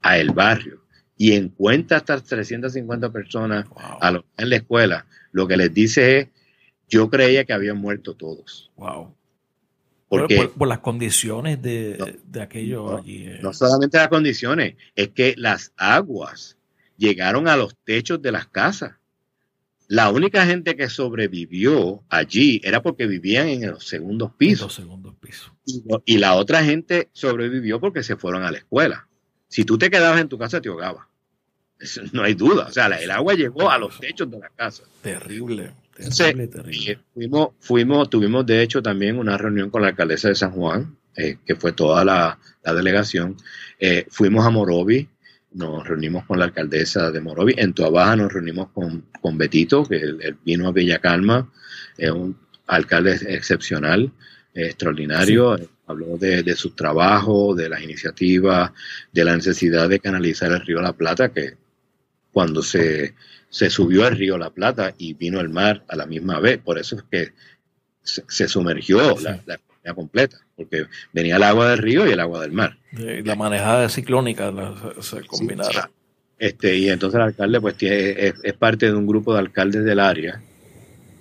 [0.02, 0.82] a el barrio
[1.16, 3.64] y encuentra estas 350 personas
[4.36, 6.28] en la escuela, lo que les dice es,
[6.86, 8.70] yo creía que habían muerto todos.
[8.76, 9.14] Wow.
[10.12, 13.28] Porque, por, las condiciones de, aquello allí.
[13.28, 13.38] Eh.
[13.40, 16.58] No solamente las condiciones, es que las aguas
[16.98, 18.92] llegaron a los techos de las casas.
[19.88, 24.66] La única gente que sobrevivió allí era porque vivían en los segundos pisos.
[24.66, 25.50] Los segundos pisos.
[26.04, 29.08] Y, la otra gente sobrevivió porque se fueron a la escuela.
[29.48, 31.06] Si tú te quedabas en tu casa, te ahogabas.
[32.12, 32.66] no hay duda.
[32.66, 34.82] O sea, el agua llegó a los techos de la casa.
[35.00, 35.72] Terrible.
[35.98, 40.96] Eh, fuimos, fuimos, tuvimos de hecho también una reunión con la alcaldesa de San Juan,
[41.16, 43.36] eh, que fue toda la, delegación.
[43.78, 45.08] Eh, fuimos a Morovi,
[45.52, 47.54] nos reunimos con la alcaldesa de Morovi.
[47.56, 51.52] En Tuabaja nos reunimos con, con Betito, que él, vino a Bella Calma,
[51.98, 54.10] es un alcalde excepcional,
[54.54, 55.58] extraordinario.
[55.86, 58.70] Habló de, de sus trabajos, de las iniciativas,
[59.12, 61.56] de la necesidad de canalizar el río La Plata, que
[62.32, 63.14] cuando se,
[63.48, 66.78] se subió el río La Plata y vino el mar a la misma vez, por
[66.78, 67.32] eso es que
[68.02, 72.40] se, sumergió la, la economía completa, porque venía el agua del río y el agua
[72.40, 72.78] del mar.
[72.92, 74.52] la manejada ciclónica
[75.00, 75.90] se combinara.
[76.38, 80.00] este, y entonces el alcalde pues tiene, es, parte de un grupo de alcaldes del
[80.00, 80.42] área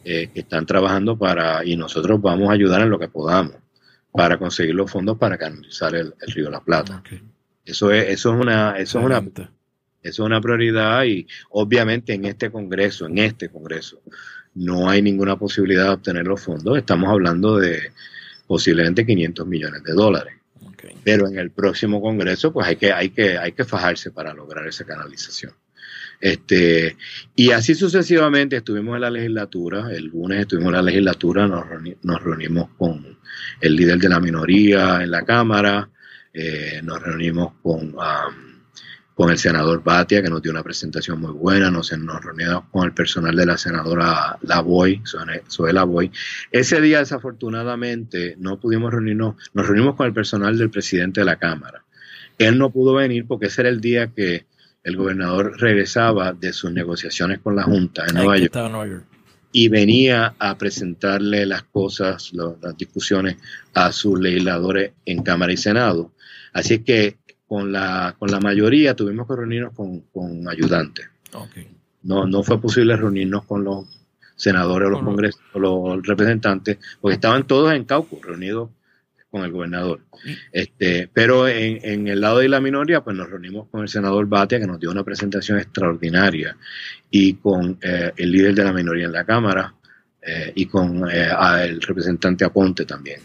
[0.06, 3.56] eh, que están trabajando para, y nosotros vamos a ayudar en lo que podamos
[4.12, 7.04] para conseguir los fondos para canalizar el, río La Plata.
[7.64, 9.22] Eso es, eso es una, eso es una,
[10.02, 14.02] eso es una prioridad y obviamente en este congreso, en este congreso,
[14.56, 16.78] no hay ninguna posibilidad de obtener los fondos.
[16.78, 17.92] Estamos hablando de
[18.48, 20.34] posiblemente 500 millones de dólares.
[21.04, 24.68] Pero en el próximo Congreso, pues hay que, hay que, hay que fajarse para lograr
[24.68, 25.54] esa canalización.
[26.20, 26.98] Este,
[27.36, 31.66] y así sucesivamente estuvimos en la legislatura, el lunes estuvimos en la legislatura, nos,
[32.04, 33.18] nos reunimos con
[33.60, 35.90] el líder de la minoría en la Cámara,
[36.34, 37.96] eh, nos reunimos con
[39.16, 42.86] con el senador Batia, que nos dio una presentación muy buena, nos, nos reunimos con
[42.86, 46.12] el personal de la senadora Lavoy, Zoe Lavoy.
[46.52, 51.38] Ese día, desafortunadamente, no pudimos reunirnos, nos reunimos con el personal del presidente de la
[51.38, 51.84] Cámara.
[52.38, 54.46] Él no pudo venir porque ese era el día que
[54.84, 59.06] el gobernador regresaba de sus negociaciones con la Junta en Nueva York,
[59.52, 63.36] y venía a presentarle las cosas, las discusiones
[63.74, 66.14] a sus legisladores en Cámara y Senado.
[66.54, 67.18] Así que
[67.52, 71.10] con la, con la mayoría tuvimos que reunirnos con, con ayudantes.
[72.02, 73.88] No, no fue posible reunirnos con los
[74.38, 78.70] senadores o los congresos, o los representantes, porque estaban todos en Cauco, reunidos
[79.30, 80.00] con el gobernador.
[80.54, 84.28] Este, pero en, en, el lado de la minoría, pues nos reunimos con el senador
[84.28, 86.56] Batia, que nos dio una presentación extraordinaria,
[87.10, 89.74] y con eh, el líder de la minoría en la Cámara,
[90.22, 91.28] eh, y con eh,
[91.66, 93.20] el representante Aponte también.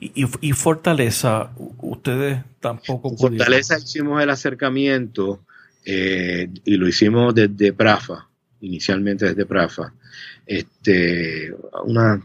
[0.00, 5.44] Y, Fortaleza, ustedes tampoco Fortaleza hicimos el acercamiento
[5.84, 8.26] eh, y lo hicimos desde Prafa,
[8.62, 9.92] inicialmente desde Prafa,
[10.46, 12.22] este, unas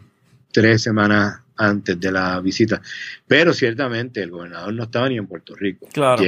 [0.54, 2.82] tres semanas antes de la visita.
[3.28, 5.90] Pero ciertamente el gobernador no estaba ni en Puerto Rico.
[5.92, 6.24] Claro.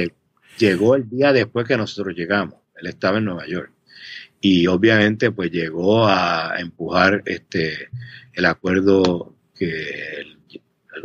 [0.58, 2.56] Llegó, el día después que nosotros llegamos.
[2.76, 3.72] Él estaba en Nueva York.
[4.40, 7.88] Y obviamente pues llegó a empujar este
[8.32, 10.37] el acuerdo que el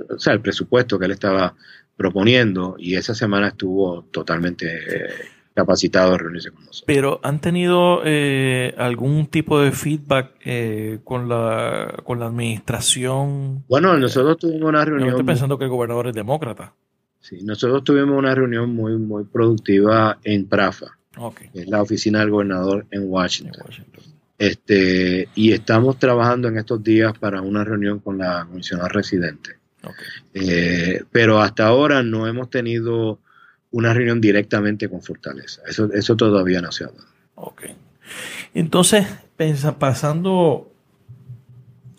[0.10, 1.56] o sea, el presupuesto que él estaba
[1.96, 5.10] proponiendo y esa semana estuvo totalmente eh,
[5.54, 6.84] capacitado a reunirse con nosotros.
[6.88, 13.64] Pero ¿han tenido eh, algún tipo de feedback eh, con, la, con la administración?
[13.68, 15.10] Bueno, nosotros tuvimos una reunión...
[15.10, 16.74] estoy pensando que el gobernador es demócrata.
[17.20, 21.50] Sí, nosotros tuvimos una reunión muy, muy productiva en Prafa, okay.
[21.54, 23.64] es la oficina del gobernador en Washington.
[24.38, 29.62] Este, y estamos trabajando en estos días para una reunión con la comisionada residente
[30.34, 33.20] eh, pero hasta ahora no hemos tenido
[33.72, 35.62] una reunión directamente con Fortaleza.
[35.68, 37.08] Eso, eso todavía no se ha dado.
[37.36, 37.64] Ok.
[38.54, 39.08] Entonces,
[39.80, 40.72] pasando,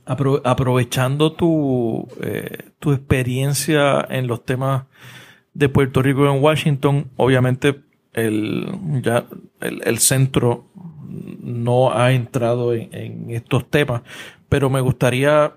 [0.07, 4.85] aprovechando tu, eh, tu experiencia en los temas
[5.53, 7.83] de Puerto Rico en Washington, obviamente
[8.13, 8.69] el,
[9.03, 9.27] ya
[9.61, 10.67] el, centro
[11.43, 14.03] no ha entrado en, en, estos temas,
[14.49, 15.55] pero me gustaría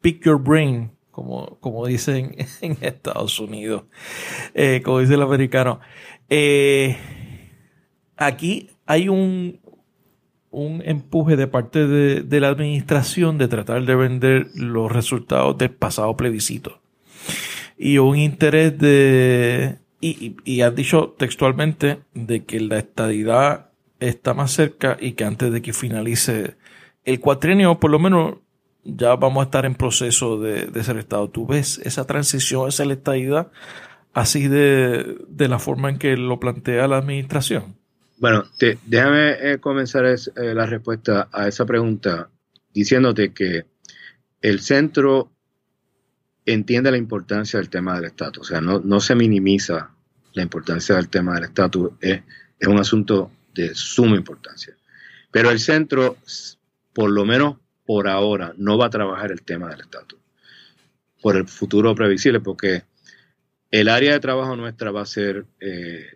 [0.00, 3.84] pick your brain como, como dicen en Estados Unidos,
[4.54, 5.80] eh, como dice el americano.
[6.30, 6.96] Eh,
[8.16, 9.60] aquí hay un,
[10.50, 16.16] un empuje de parte de, la administración de tratar de vender los resultados del pasado
[16.16, 16.80] plebiscito.
[17.76, 19.76] Y un interés de...
[20.00, 25.52] Y, y, han dicho textualmente de que la estadidad está más cerca y que antes
[25.52, 26.54] de que finalice
[27.04, 28.36] el cuatrienio, por lo menos
[28.84, 31.28] ya vamos a estar en proceso de, ser Estado.
[31.30, 33.50] ¿Tú ves esa transición, esa letalidad,
[34.12, 37.76] así de, la forma en que lo plantea la administración?
[38.18, 38.44] Bueno,
[38.86, 42.28] déjame eh, comenzar eh, la respuesta a esa pregunta
[42.72, 43.64] diciéndote que
[44.42, 45.30] el centro
[46.44, 49.90] entiende la importancia del tema del estatus, o sea, no, se minimiza
[50.32, 52.22] la importancia del tema del estatus, es,
[52.58, 54.74] es un asunto de suma importancia.
[55.30, 56.16] Pero el centro,
[56.92, 57.56] por lo menos
[57.90, 60.16] por ahora no va a trabajar el tema del estatus
[61.20, 62.84] por el futuro previsible, porque
[63.68, 66.06] el área de trabajo nuestra va a ser eh,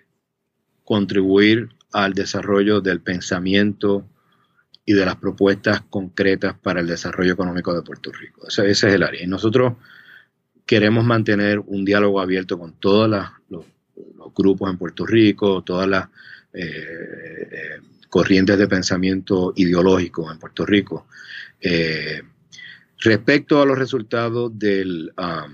[0.85, 4.07] contribuir al desarrollo del pensamiento
[4.85, 8.47] y de las propuestas concretas para el desarrollo económico de Puerto Rico.
[8.47, 9.25] Ese, es el área.
[9.25, 9.73] Y nosotros
[10.67, 13.11] queremos mantener un diálogo abierto con todos
[13.49, 13.65] los,
[14.33, 16.09] grupos en Puerto Rico, todas las
[16.53, 17.81] eh,
[18.15, 21.09] corrientes de pensamiento ideológico en Puerto Rico.
[23.01, 25.53] respecto a los resultados del, um,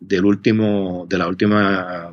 [0.00, 2.12] del último, de la última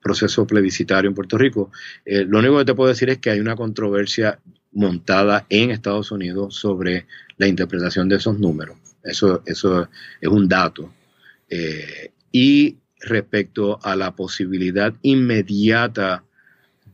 [0.00, 1.72] proceso plebiscitario en Puerto Rico,
[2.04, 4.38] lo único que te puedo decir es que hay una controversia
[4.74, 7.06] montada en Estados Unidos sobre
[7.38, 8.76] la interpretación de esos números.
[9.02, 9.88] Eso, eso
[10.20, 10.94] es un dato.
[11.48, 16.22] Eh, y respecto a la posibilidad inmediata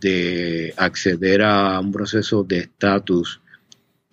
[0.02, 3.40] de acceder a un proceso de estatus,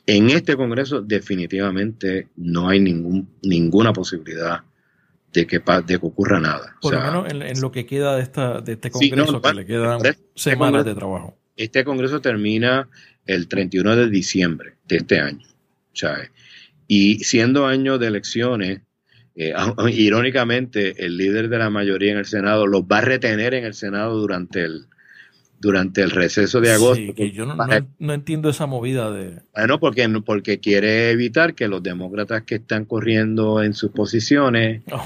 [0.06, 4.62] en este Congreso definitivamente no hay ningún, ninguna posibilidad
[5.34, 6.76] de que, de que ocurra nada.
[6.82, 10.06] Por lo menos en, lo que queda de, esta, de este Congreso, que le quedan
[10.06, 11.38] este semanas de trabajo.
[11.56, 12.88] Este Congreso termina
[13.26, 15.46] el 31 de diciembre de este año.
[16.88, 18.82] Y siendo año de elecciones,
[19.36, 19.54] eh,
[19.92, 23.74] irónicamente, el líder de la mayoría en el Senado los va a retener en el
[23.74, 24.88] Senado durante el,
[25.60, 26.96] durante el receso de agosto.
[26.96, 27.56] Sí, que yo no,
[28.00, 29.42] no, entiendo esa movida de...
[29.54, 35.06] Bueno, porque, porque quiere evitar que los demócratas que están corriendo en sus posiciones oh,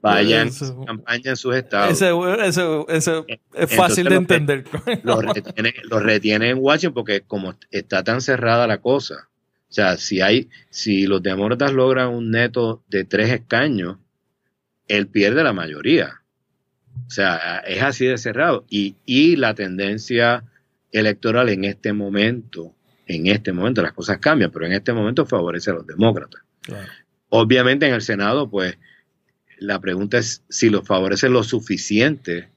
[0.00, 2.02] vayan a campaña en sus estados.
[2.02, 4.64] Eso, es fácil de entender.
[5.02, 9.28] Los retiene, los retiene en Washington porque como está tan cerrada la cosa,
[9.68, 13.98] o sea, si hay, si los demócratas logran un neto de tres escaños,
[14.86, 16.22] él pierde la mayoría.
[17.06, 18.64] O sea, es así de cerrado.
[18.68, 20.44] Y, y la tendencia
[20.90, 22.74] electoral en este momento,
[23.06, 26.42] en este momento las cosas cambian, pero en este momento favorece a los demócratas.
[27.28, 28.78] Obviamente en el Senado, pues
[29.58, 32.48] la pregunta es si los favorece lo suficiente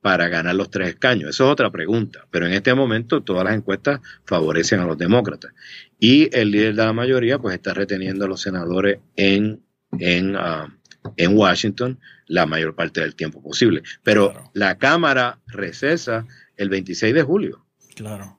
[0.00, 1.30] para ganar los tres escaños.
[1.30, 5.52] Eso es otra pregunta, pero en este momento todas las encuestas favorecen a los demócratas.
[5.98, 9.60] Y el líder de la mayoría pues está reteniendo a los senadores en,
[9.98, 10.74] en, ah,
[11.16, 11.98] en Washington
[12.30, 13.82] la mayor parte del tiempo posible.
[14.02, 16.26] Pero la Cámara recesa
[16.56, 17.66] el 26 de julio.
[17.96, 18.38] Claro.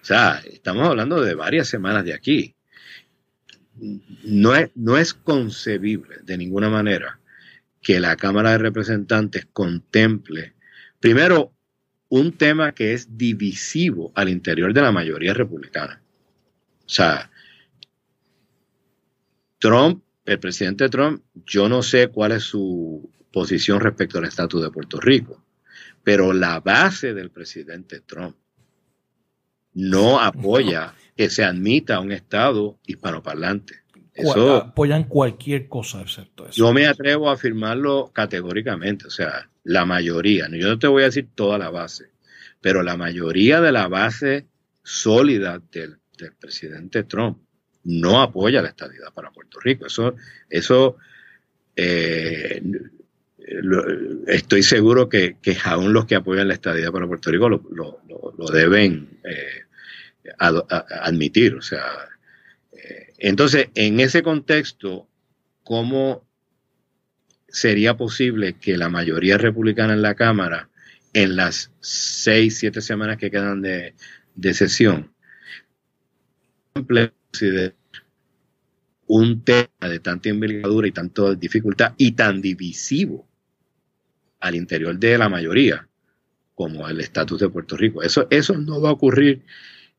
[0.00, 2.54] O sea, estamos hablando de varias semanas de aquí.
[4.24, 7.20] No es, no es concebible de ninguna manera
[7.82, 10.54] que la Cámara de Representantes contemple,
[10.98, 11.52] primero,
[12.08, 16.00] un tema que es divisivo al interior de la mayoría republicana.
[16.86, 17.30] O sea,
[19.58, 24.70] Trump el presidente Trump, yo no sé cuál es su posición respecto al estatus de
[24.70, 25.44] Puerto Rico,
[26.02, 28.34] pero la base del presidente Trump
[29.74, 33.74] no apoya que se admita un Estado hispanoparlante.
[34.14, 36.56] Eso, apoyan cualquier cosa excepto eso.
[36.56, 41.06] Yo me atrevo a afirmarlo categóricamente, o sea, la mayoría, yo no te voy a
[41.06, 42.06] decir toda la base,
[42.62, 44.46] pero la mayoría de la base
[44.82, 47.36] sólida del, del presidente Trump
[47.84, 49.84] no apoya la estadidad para Puerto Rico.
[49.84, 50.14] Eso,
[50.48, 50.96] eso
[51.76, 52.62] eh,
[54.26, 59.62] estoy seguro que, aún los que apoyan la estadidad para Puerto Rico lo, deben eh,
[60.38, 61.54] admitir.
[61.54, 61.84] O sea,
[62.72, 65.08] eh, entonces, en ese contexto,
[65.62, 66.26] ¿cómo
[67.48, 70.68] sería posible que la mayoría republicana en la Cámara,
[71.12, 73.94] en las seis, siete semanas que quedan de,
[74.34, 75.12] de sesión,
[79.06, 83.26] un tema de tanta envergadura y tanta dificultad y tan divisivo
[84.46, 85.86] al interior de la mayoría
[86.54, 88.02] como el estatus de Puerto Rico.
[88.02, 89.42] Eso, eso no va a ocurrir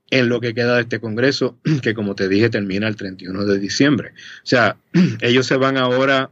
[0.09, 3.59] en lo que queda de este Congreso, que como te dije termina el 31 de
[3.59, 4.13] diciembre.
[4.43, 4.77] O sea,
[5.21, 6.31] ellos se van ahora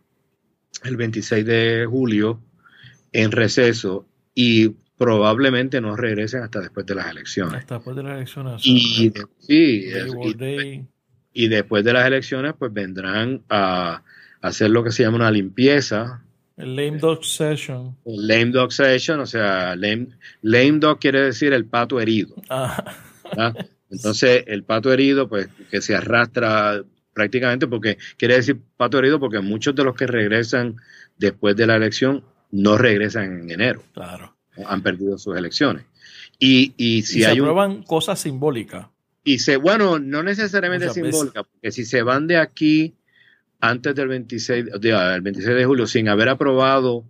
[0.84, 2.42] el 26 de julio
[3.14, 7.56] en receso y probablemente no regresen hasta después de las elecciones.
[7.56, 8.66] Hasta después de las elecciones.
[8.66, 9.86] Y, sí,
[11.34, 14.04] y después de las elecciones pues vendrán a
[14.42, 16.24] hacer lo que se llama una limpieza.
[16.58, 17.98] El lame dog session.
[18.06, 20.08] El lame dog session, o sea, lame,
[20.42, 22.36] lame dog quiere decir el pato herido.
[22.50, 22.96] Ah.
[23.90, 26.84] Entonces, el pato herido, pues, que se arrastra
[27.14, 30.76] prácticamente porque quiere decir pato herido porque muchos de los que regresan
[31.18, 33.84] después de la elección no regresan en enero.
[33.94, 34.36] Claro.
[34.66, 35.86] Han perdido sus elecciones.
[36.40, 38.88] Y, y si se hay aprueban cosas simbólicas.
[39.24, 42.96] Y se, bueno, no necesariamente simbólica, porque si se van de aquí
[43.60, 47.04] antes del 26, de, 26 de julio sin haber aprobado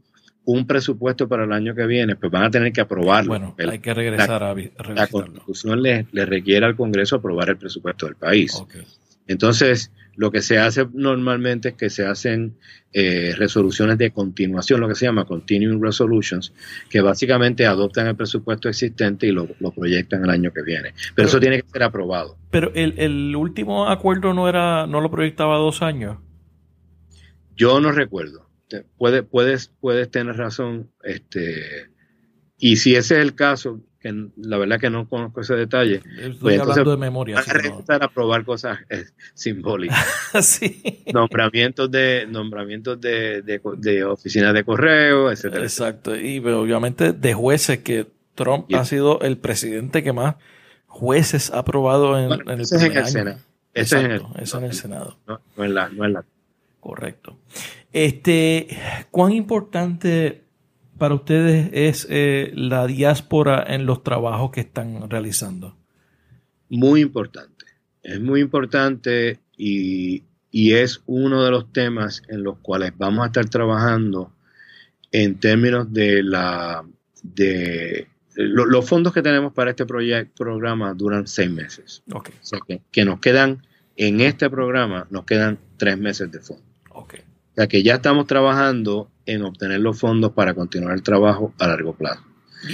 [0.45, 3.29] un presupuesto para el año que viene, pues van a tener que aprobarlo.
[3.29, 4.55] Bueno, hay que regresar a,
[4.93, 8.63] La Constitución le, requiere al Congreso aprobar el presupuesto del país.
[9.27, 12.55] Entonces, lo que se hace normalmente es que se hacen
[12.93, 16.53] eh, resoluciones de continuación, lo que se llama continuing resolutions,
[16.89, 20.93] que básicamente adoptan el presupuesto existente y lo, proyectan el año que viene.
[21.15, 22.37] Pero, eso tiene que ser aprobado.
[22.51, 26.17] Pero el, último acuerdo no era, no lo proyectaba dos años.
[27.55, 28.49] Yo no recuerdo.
[28.97, 30.91] Puedes, puedes, puedes tener razón.
[31.03, 31.89] Este,
[32.57, 36.37] y si ese es el caso, que la verdad que no conozco ese detalle, Estoy
[36.39, 37.35] pues hablando de memoria.
[37.35, 40.05] Van a empezar a probar cosas eh, simbólicas.
[40.41, 41.03] sí.
[41.13, 45.63] Nombramientos de nombramientos de, de, oficinas de correo, etcétera.
[45.63, 46.15] Exacto.
[46.15, 50.35] Y obviamente de jueces que Trump ha sido el presidente que más
[50.85, 53.39] jueces ha aprobado en, en el, ese es en el Senado.
[53.73, 55.17] Ese es en el, eso en el Senado.
[55.27, 56.25] No, no, en la, no en la.
[56.85, 57.39] Correcto.
[57.91, 58.67] Este,
[59.09, 60.43] ¿cuán importante
[60.99, 65.75] para ustedes es eh, la diáspora en los trabajos que están realizando?
[66.69, 67.65] Muy importante.
[68.03, 73.49] Es muy importante y, es uno de los temas en los cuales vamos a estar
[73.49, 74.31] trabajando
[75.11, 76.85] en términos de la
[77.23, 82.03] de los fondos que tenemos para este proyecto programa duran seis meses.
[82.13, 82.35] Okay.
[82.39, 83.63] O sea que, que, nos quedan
[83.95, 86.74] en este programa nos quedan tres meses de fondo.
[86.95, 87.19] Okay.
[87.19, 91.67] O sea que ya estamos trabajando en obtener los fondos para continuar el trabajo a
[91.67, 92.21] largo plazo.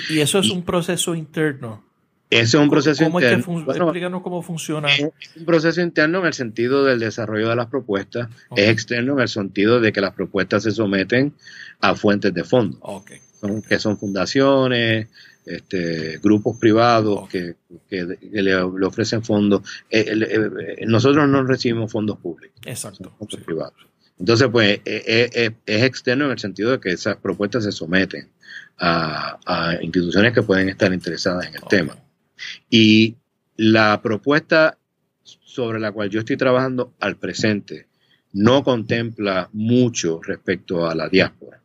[0.10, 1.84] Y, eso es un proceso interno.
[2.30, 3.66] Ese es un proceso interno.
[3.68, 4.88] explícanos cómo funciona.
[4.88, 8.30] Es un proceso interno en el sentido del desarrollo de las propuestas.
[8.56, 11.34] Es externo en el sentido de que las propuestas se someten
[11.82, 12.80] a fuentes de fondos.
[13.42, 15.10] Son, que son fundaciones,
[15.46, 17.56] este, grupos privados que,
[17.90, 19.62] le, ofrecen fondos.
[19.90, 22.62] Eh, eh, nosotros no recibimos fondos públicos.
[22.66, 23.12] Exacto.
[23.18, 23.91] fondos privados.
[24.22, 28.30] Entonces, pues eh, eh, es, externo en el sentido de que esas propuestas se someten
[28.78, 29.40] a,
[29.82, 31.98] instituciones que pueden estar interesadas en el tema.
[32.70, 33.18] Y
[33.58, 34.78] la propuesta
[35.24, 37.88] sobre la cual yo estoy trabajando al presente
[38.34, 41.60] no contempla mucho respecto a la diáspora,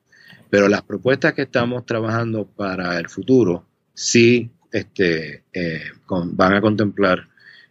[0.48, 7.28] pero las propuestas que estamos trabajando para el futuro sí este, eh, van a contemplar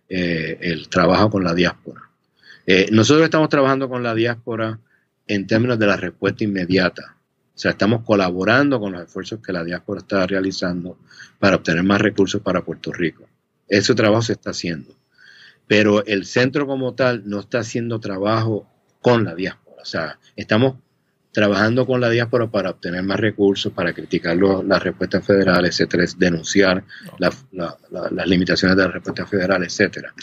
[0.07, 2.04] el trabajo con la diáspora.
[2.65, 4.79] Eh, nosotros estamos trabajando con la diáspora
[5.27, 7.17] en términos de la respuesta inmediata.
[7.55, 10.97] O sea, estamos colaborando con los esfuerzos que la diáspora está realizando
[11.39, 13.27] para obtener más recursos para Puerto Rico.
[13.67, 14.95] Ese trabajo se está haciendo.
[15.67, 18.67] Pero el centro como tal no está haciendo trabajo
[19.01, 19.81] con la diáspora.
[19.81, 20.75] O sea, estamos
[21.31, 26.83] trabajando con la diáspora para obtener más recursos, para criticar las respuestas federales, etcétera, denunciar
[27.19, 30.13] las limitaciones de las respuestas federales, etcétera.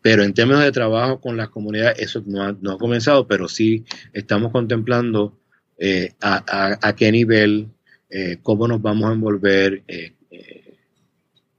[0.00, 4.52] Pero en términos de trabajo con las comunidades, eso no ha, comenzado, pero sí estamos
[4.52, 5.38] contemplando
[5.76, 7.68] eh, a, qué nivel,
[8.10, 10.14] eh, cómo nos vamos a envolver, eh,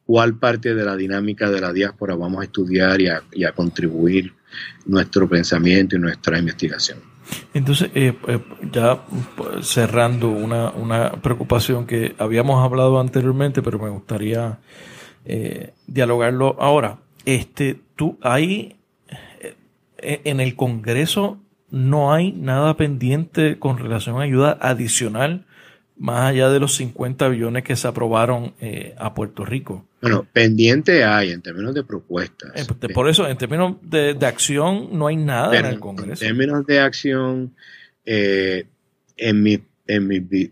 [0.05, 4.33] cuál parte de la dinámica de la diáspora vamos a estudiar y a, contribuir
[4.85, 6.99] nuestro pensamiento y nuestra investigación.
[7.53, 7.91] Entonces,
[8.71, 14.59] ya pues, cerrando una, una, preocupación que habíamos hablado anteriormente, pero me gustaría
[15.85, 16.97] dialogarlo ahora.
[17.29, 18.75] Este, tú, ahí,
[19.99, 25.45] eh, en el Congreso no hay nada pendiente con relación a ayuda adicional
[25.95, 29.85] más allá de los 50 billones que se aprobaron eh, a Puerto Rico.
[30.01, 32.49] Bueno, pendiente hay en términos de propuestas.
[32.55, 36.25] Eh, pues, por eso, en términos de, acción, no hay nada en el Congreso.
[36.25, 37.53] En términos de acción,
[38.05, 40.07] en, mi, en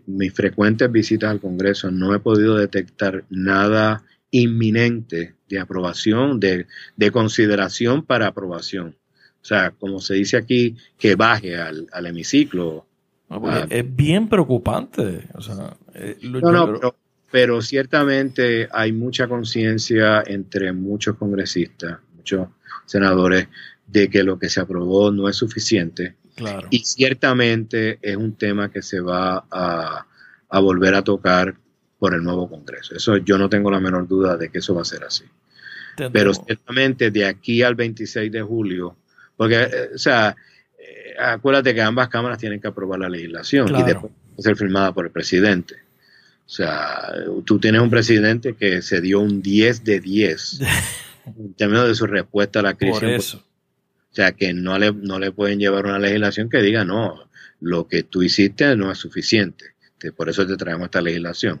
[0.06, 6.66] mis frecuentes visitas al Congreso no he podido detectar nada inminente de aprobación, de,
[7.12, 8.96] consideración para aprobación.
[9.40, 12.86] O sea, como se dice aquí, que baje al, hemiciclo.
[13.30, 15.28] Ah, es bien preocupante.
[15.94, 16.94] Eh, no, no,
[17.30, 22.48] pero, ciertamente hay mucha conciencia entre muchos congresistas, muchos
[22.86, 23.48] senadores,
[23.86, 26.16] de que lo que se aprobó no es suficiente.
[26.34, 26.68] Claro.
[26.70, 30.06] Y ciertamente es un tema que se va a,
[30.48, 31.56] a volver a tocar
[31.98, 32.94] por el nuevo Congreso.
[32.94, 35.24] Eso yo no tengo la menor duda de que eso va a ser así.
[36.12, 38.96] Pero ciertamente de aquí al 26 de julio,
[39.36, 40.36] porque, eh, o sea,
[40.78, 45.06] eh, acuérdate que ambas cámaras tienen que aprobar la legislación y después ser firmada por
[45.06, 45.74] el presidente.
[46.46, 47.12] O sea,
[47.44, 50.60] tú tienes un presidente que se dio un 10 de 10
[51.26, 53.00] en términos de su respuesta a la crisis.
[53.00, 53.44] Por eso.
[54.10, 57.28] O sea, que no le, no le pueden llevar una legislación que diga, no,
[57.60, 59.74] lo que tú hiciste no es suficiente.
[59.98, 61.58] Este, por eso te traemos esta legislación.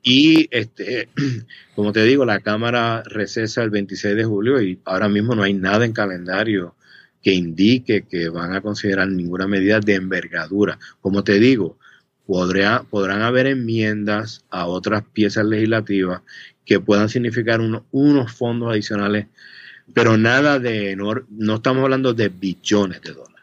[0.00, 1.08] Y este,
[1.74, 5.52] como te digo, la Cámara recesa el 26 de julio y ahora mismo no hay
[5.52, 6.76] nada en calendario
[7.20, 10.78] que indique que van a considerar ninguna medida de envergadura.
[11.00, 11.76] Como te digo,
[12.24, 16.22] podrá, podrán haber enmiendas a otras piezas legislativas
[16.64, 19.26] que puedan significar unos fondos adicionales,
[19.92, 23.35] pero nada de, no, no estamos hablando de billones de dólares.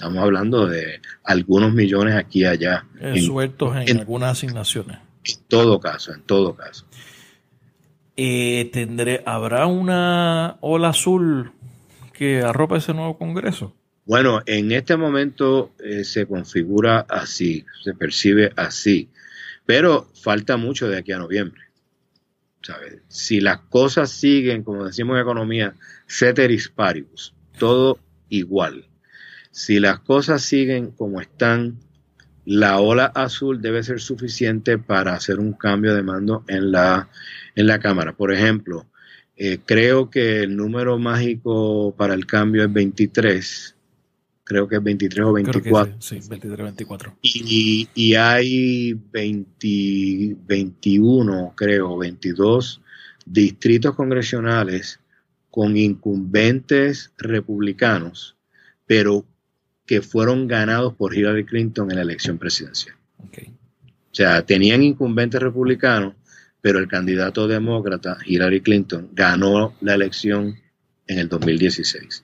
[0.00, 2.86] Estamos hablando de algunos millones aquí y allá.
[3.22, 4.96] Sueltos en, algunas asignaciones.
[5.22, 6.86] En todo caso, en todo caso.
[8.16, 11.52] Eh, tendré, ¿Habrá una ola azul
[12.14, 13.76] que arropa ese nuevo Congreso?
[14.06, 19.10] Bueno, en este momento eh, se configura así, se percibe así.
[19.66, 21.60] Pero falta mucho de aquí a noviembre.
[23.08, 25.74] Si las cosas siguen, como decimos en economía,
[26.06, 27.98] ceteris paribus, todo
[28.30, 28.86] igual.
[29.50, 31.78] Si las cosas siguen como están,
[32.44, 37.08] la ola azul debe ser suficiente para hacer un cambio de mando en la,
[37.54, 38.16] en la Cámara.
[38.16, 38.86] Por ejemplo,
[39.36, 43.76] eh, creo que el número mágico para el cambio es 23
[44.50, 45.96] creo que es 23 o 24.
[46.00, 47.16] Sí, 23 24.
[47.22, 52.82] Y, y hay 20, 21, creo, 22
[53.24, 54.98] distritos congresionales
[55.52, 58.36] con incumbentes republicanos,
[58.86, 59.24] pero
[59.90, 62.94] que fueron ganados por Hillary Clinton en la elección presidencial.
[63.26, 63.46] Okay.
[63.48, 66.14] O sea, tenían incumbentes republicanos,
[66.60, 70.54] pero el candidato demócrata, Hillary Clinton, ganó la elección
[71.08, 72.22] en el 2016.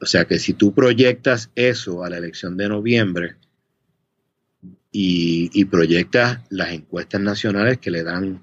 [0.00, 3.34] O sea que si tú proyectas eso a la elección de noviembre
[4.92, 8.42] y, proyectas las encuestas nacionales que le dan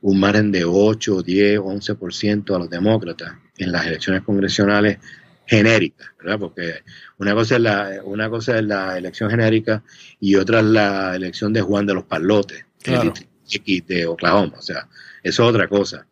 [0.00, 4.98] un margen de 8, 10, 11% a los demócratas en las elecciones congresionales
[5.50, 6.38] genéricas, ¿verdad?
[6.38, 6.84] Porque
[7.18, 9.82] una cosa es la, una cosa es la elección genérica
[10.20, 14.88] y otra es la elección de Juan de los Palotes, de Oklahoma, o sea,
[15.24, 16.06] eso es otra cosa.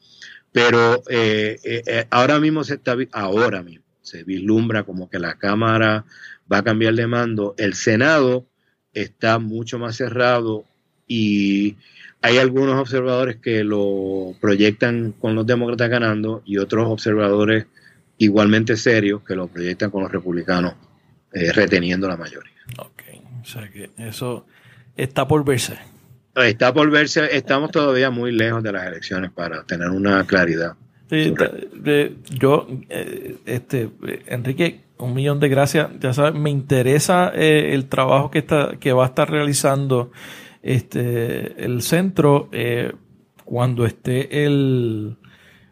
[0.51, 5.39] Pero eh, eh, eh, ahora mismo se está, ahora mismo, se vislumbra como que la
[5.39, 6.05] Cámara
[6.53, 7.55] va a cambiar de mando.
[7.59, 8.45] El Senado
[8.93, 10.64] está mucho más cerrado
[11.07, 11.76] y
[12.22, 17.66] hay algunos observadores que lo proyectan con los demócratas ganando y otros observadores
[18.18, 20.74] igualmente serios que lo proyectan con los republicanos
[21.32, 22.52] eh, reteniendo la mayoría.
[22.78, 23.02] Ok,
[23.42, 24.46] o sea que eso
[24.96, 25.78] está por verse.
[26.34, 30.76] Está por verse, estamos todavía muy lejos de las elecciones para tener una claridad
[31.10, 33.88] yo, eh, este,
[34.26, 35.88] Enrique, un millón de gracias.
[36.00, 40.10] Ya sabes, me interesa eh, el trabajo que está, que va a estar realizando
[40.62, 42.92] este el centro eh,
[43.44, 45.16] cuando esté el,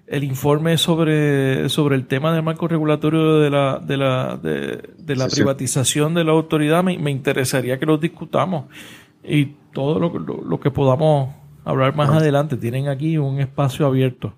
[0.06, 5.28] el informe sobre, sobre el tema del marco regulatorio de la, de la, de, la
[5.28, 6.84] privatización de la autoridad.
[6.84, 8.66] Me, me, interesaría que lo discutamos
[9.24, 11.34] y todo lo, lo que podamos
[11.64, 12.56] hablar más adelante.
[12.56, 14.34] Tienen aquí un espacio abierto.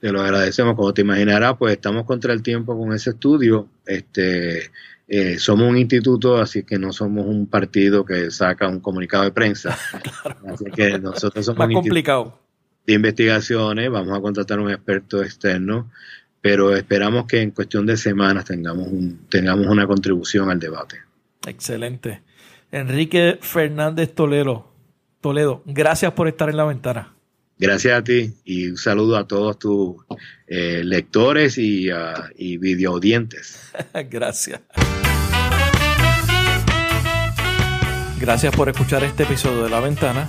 [0.00, 0.74] Te lo agradecemos.
[0.74, 3.68] Como te imaginarás, pues estamos contra el tiempo con ese estudio.
[3.84, 4.70] Este,
[5.06, 9.32] eh, somos un instituto, así que no somos un partido que saca un comunicado de
[9.32, 9.76] prensa.
[10.48, 12.38] Así que nosotros somos Más complicado.
[12.86, 13.90] De investigaciones.
[13.90, 15.90] Vamos a contratar un experto externo,
[16.40, 20.98] pero esperamos que en cuestión de semanas tengamos, un, tengamos una contribución al debate.
[21.46, 22.22] Excelente.
[22.72, 24.72] Enrique Fernández Toledo,
[25.20, 27.14] Toledo, gracias por estar en la ventana.
[27.58, 29.96] Gracias a ti y un saludo a todos tus
[30.46, 33.70] eh, lectores y, uh, y videoaudientes.
[34.10, 34.60] Gracias.
[38.18, 40.28] Gracias por escuchar este episodio de La Ventana.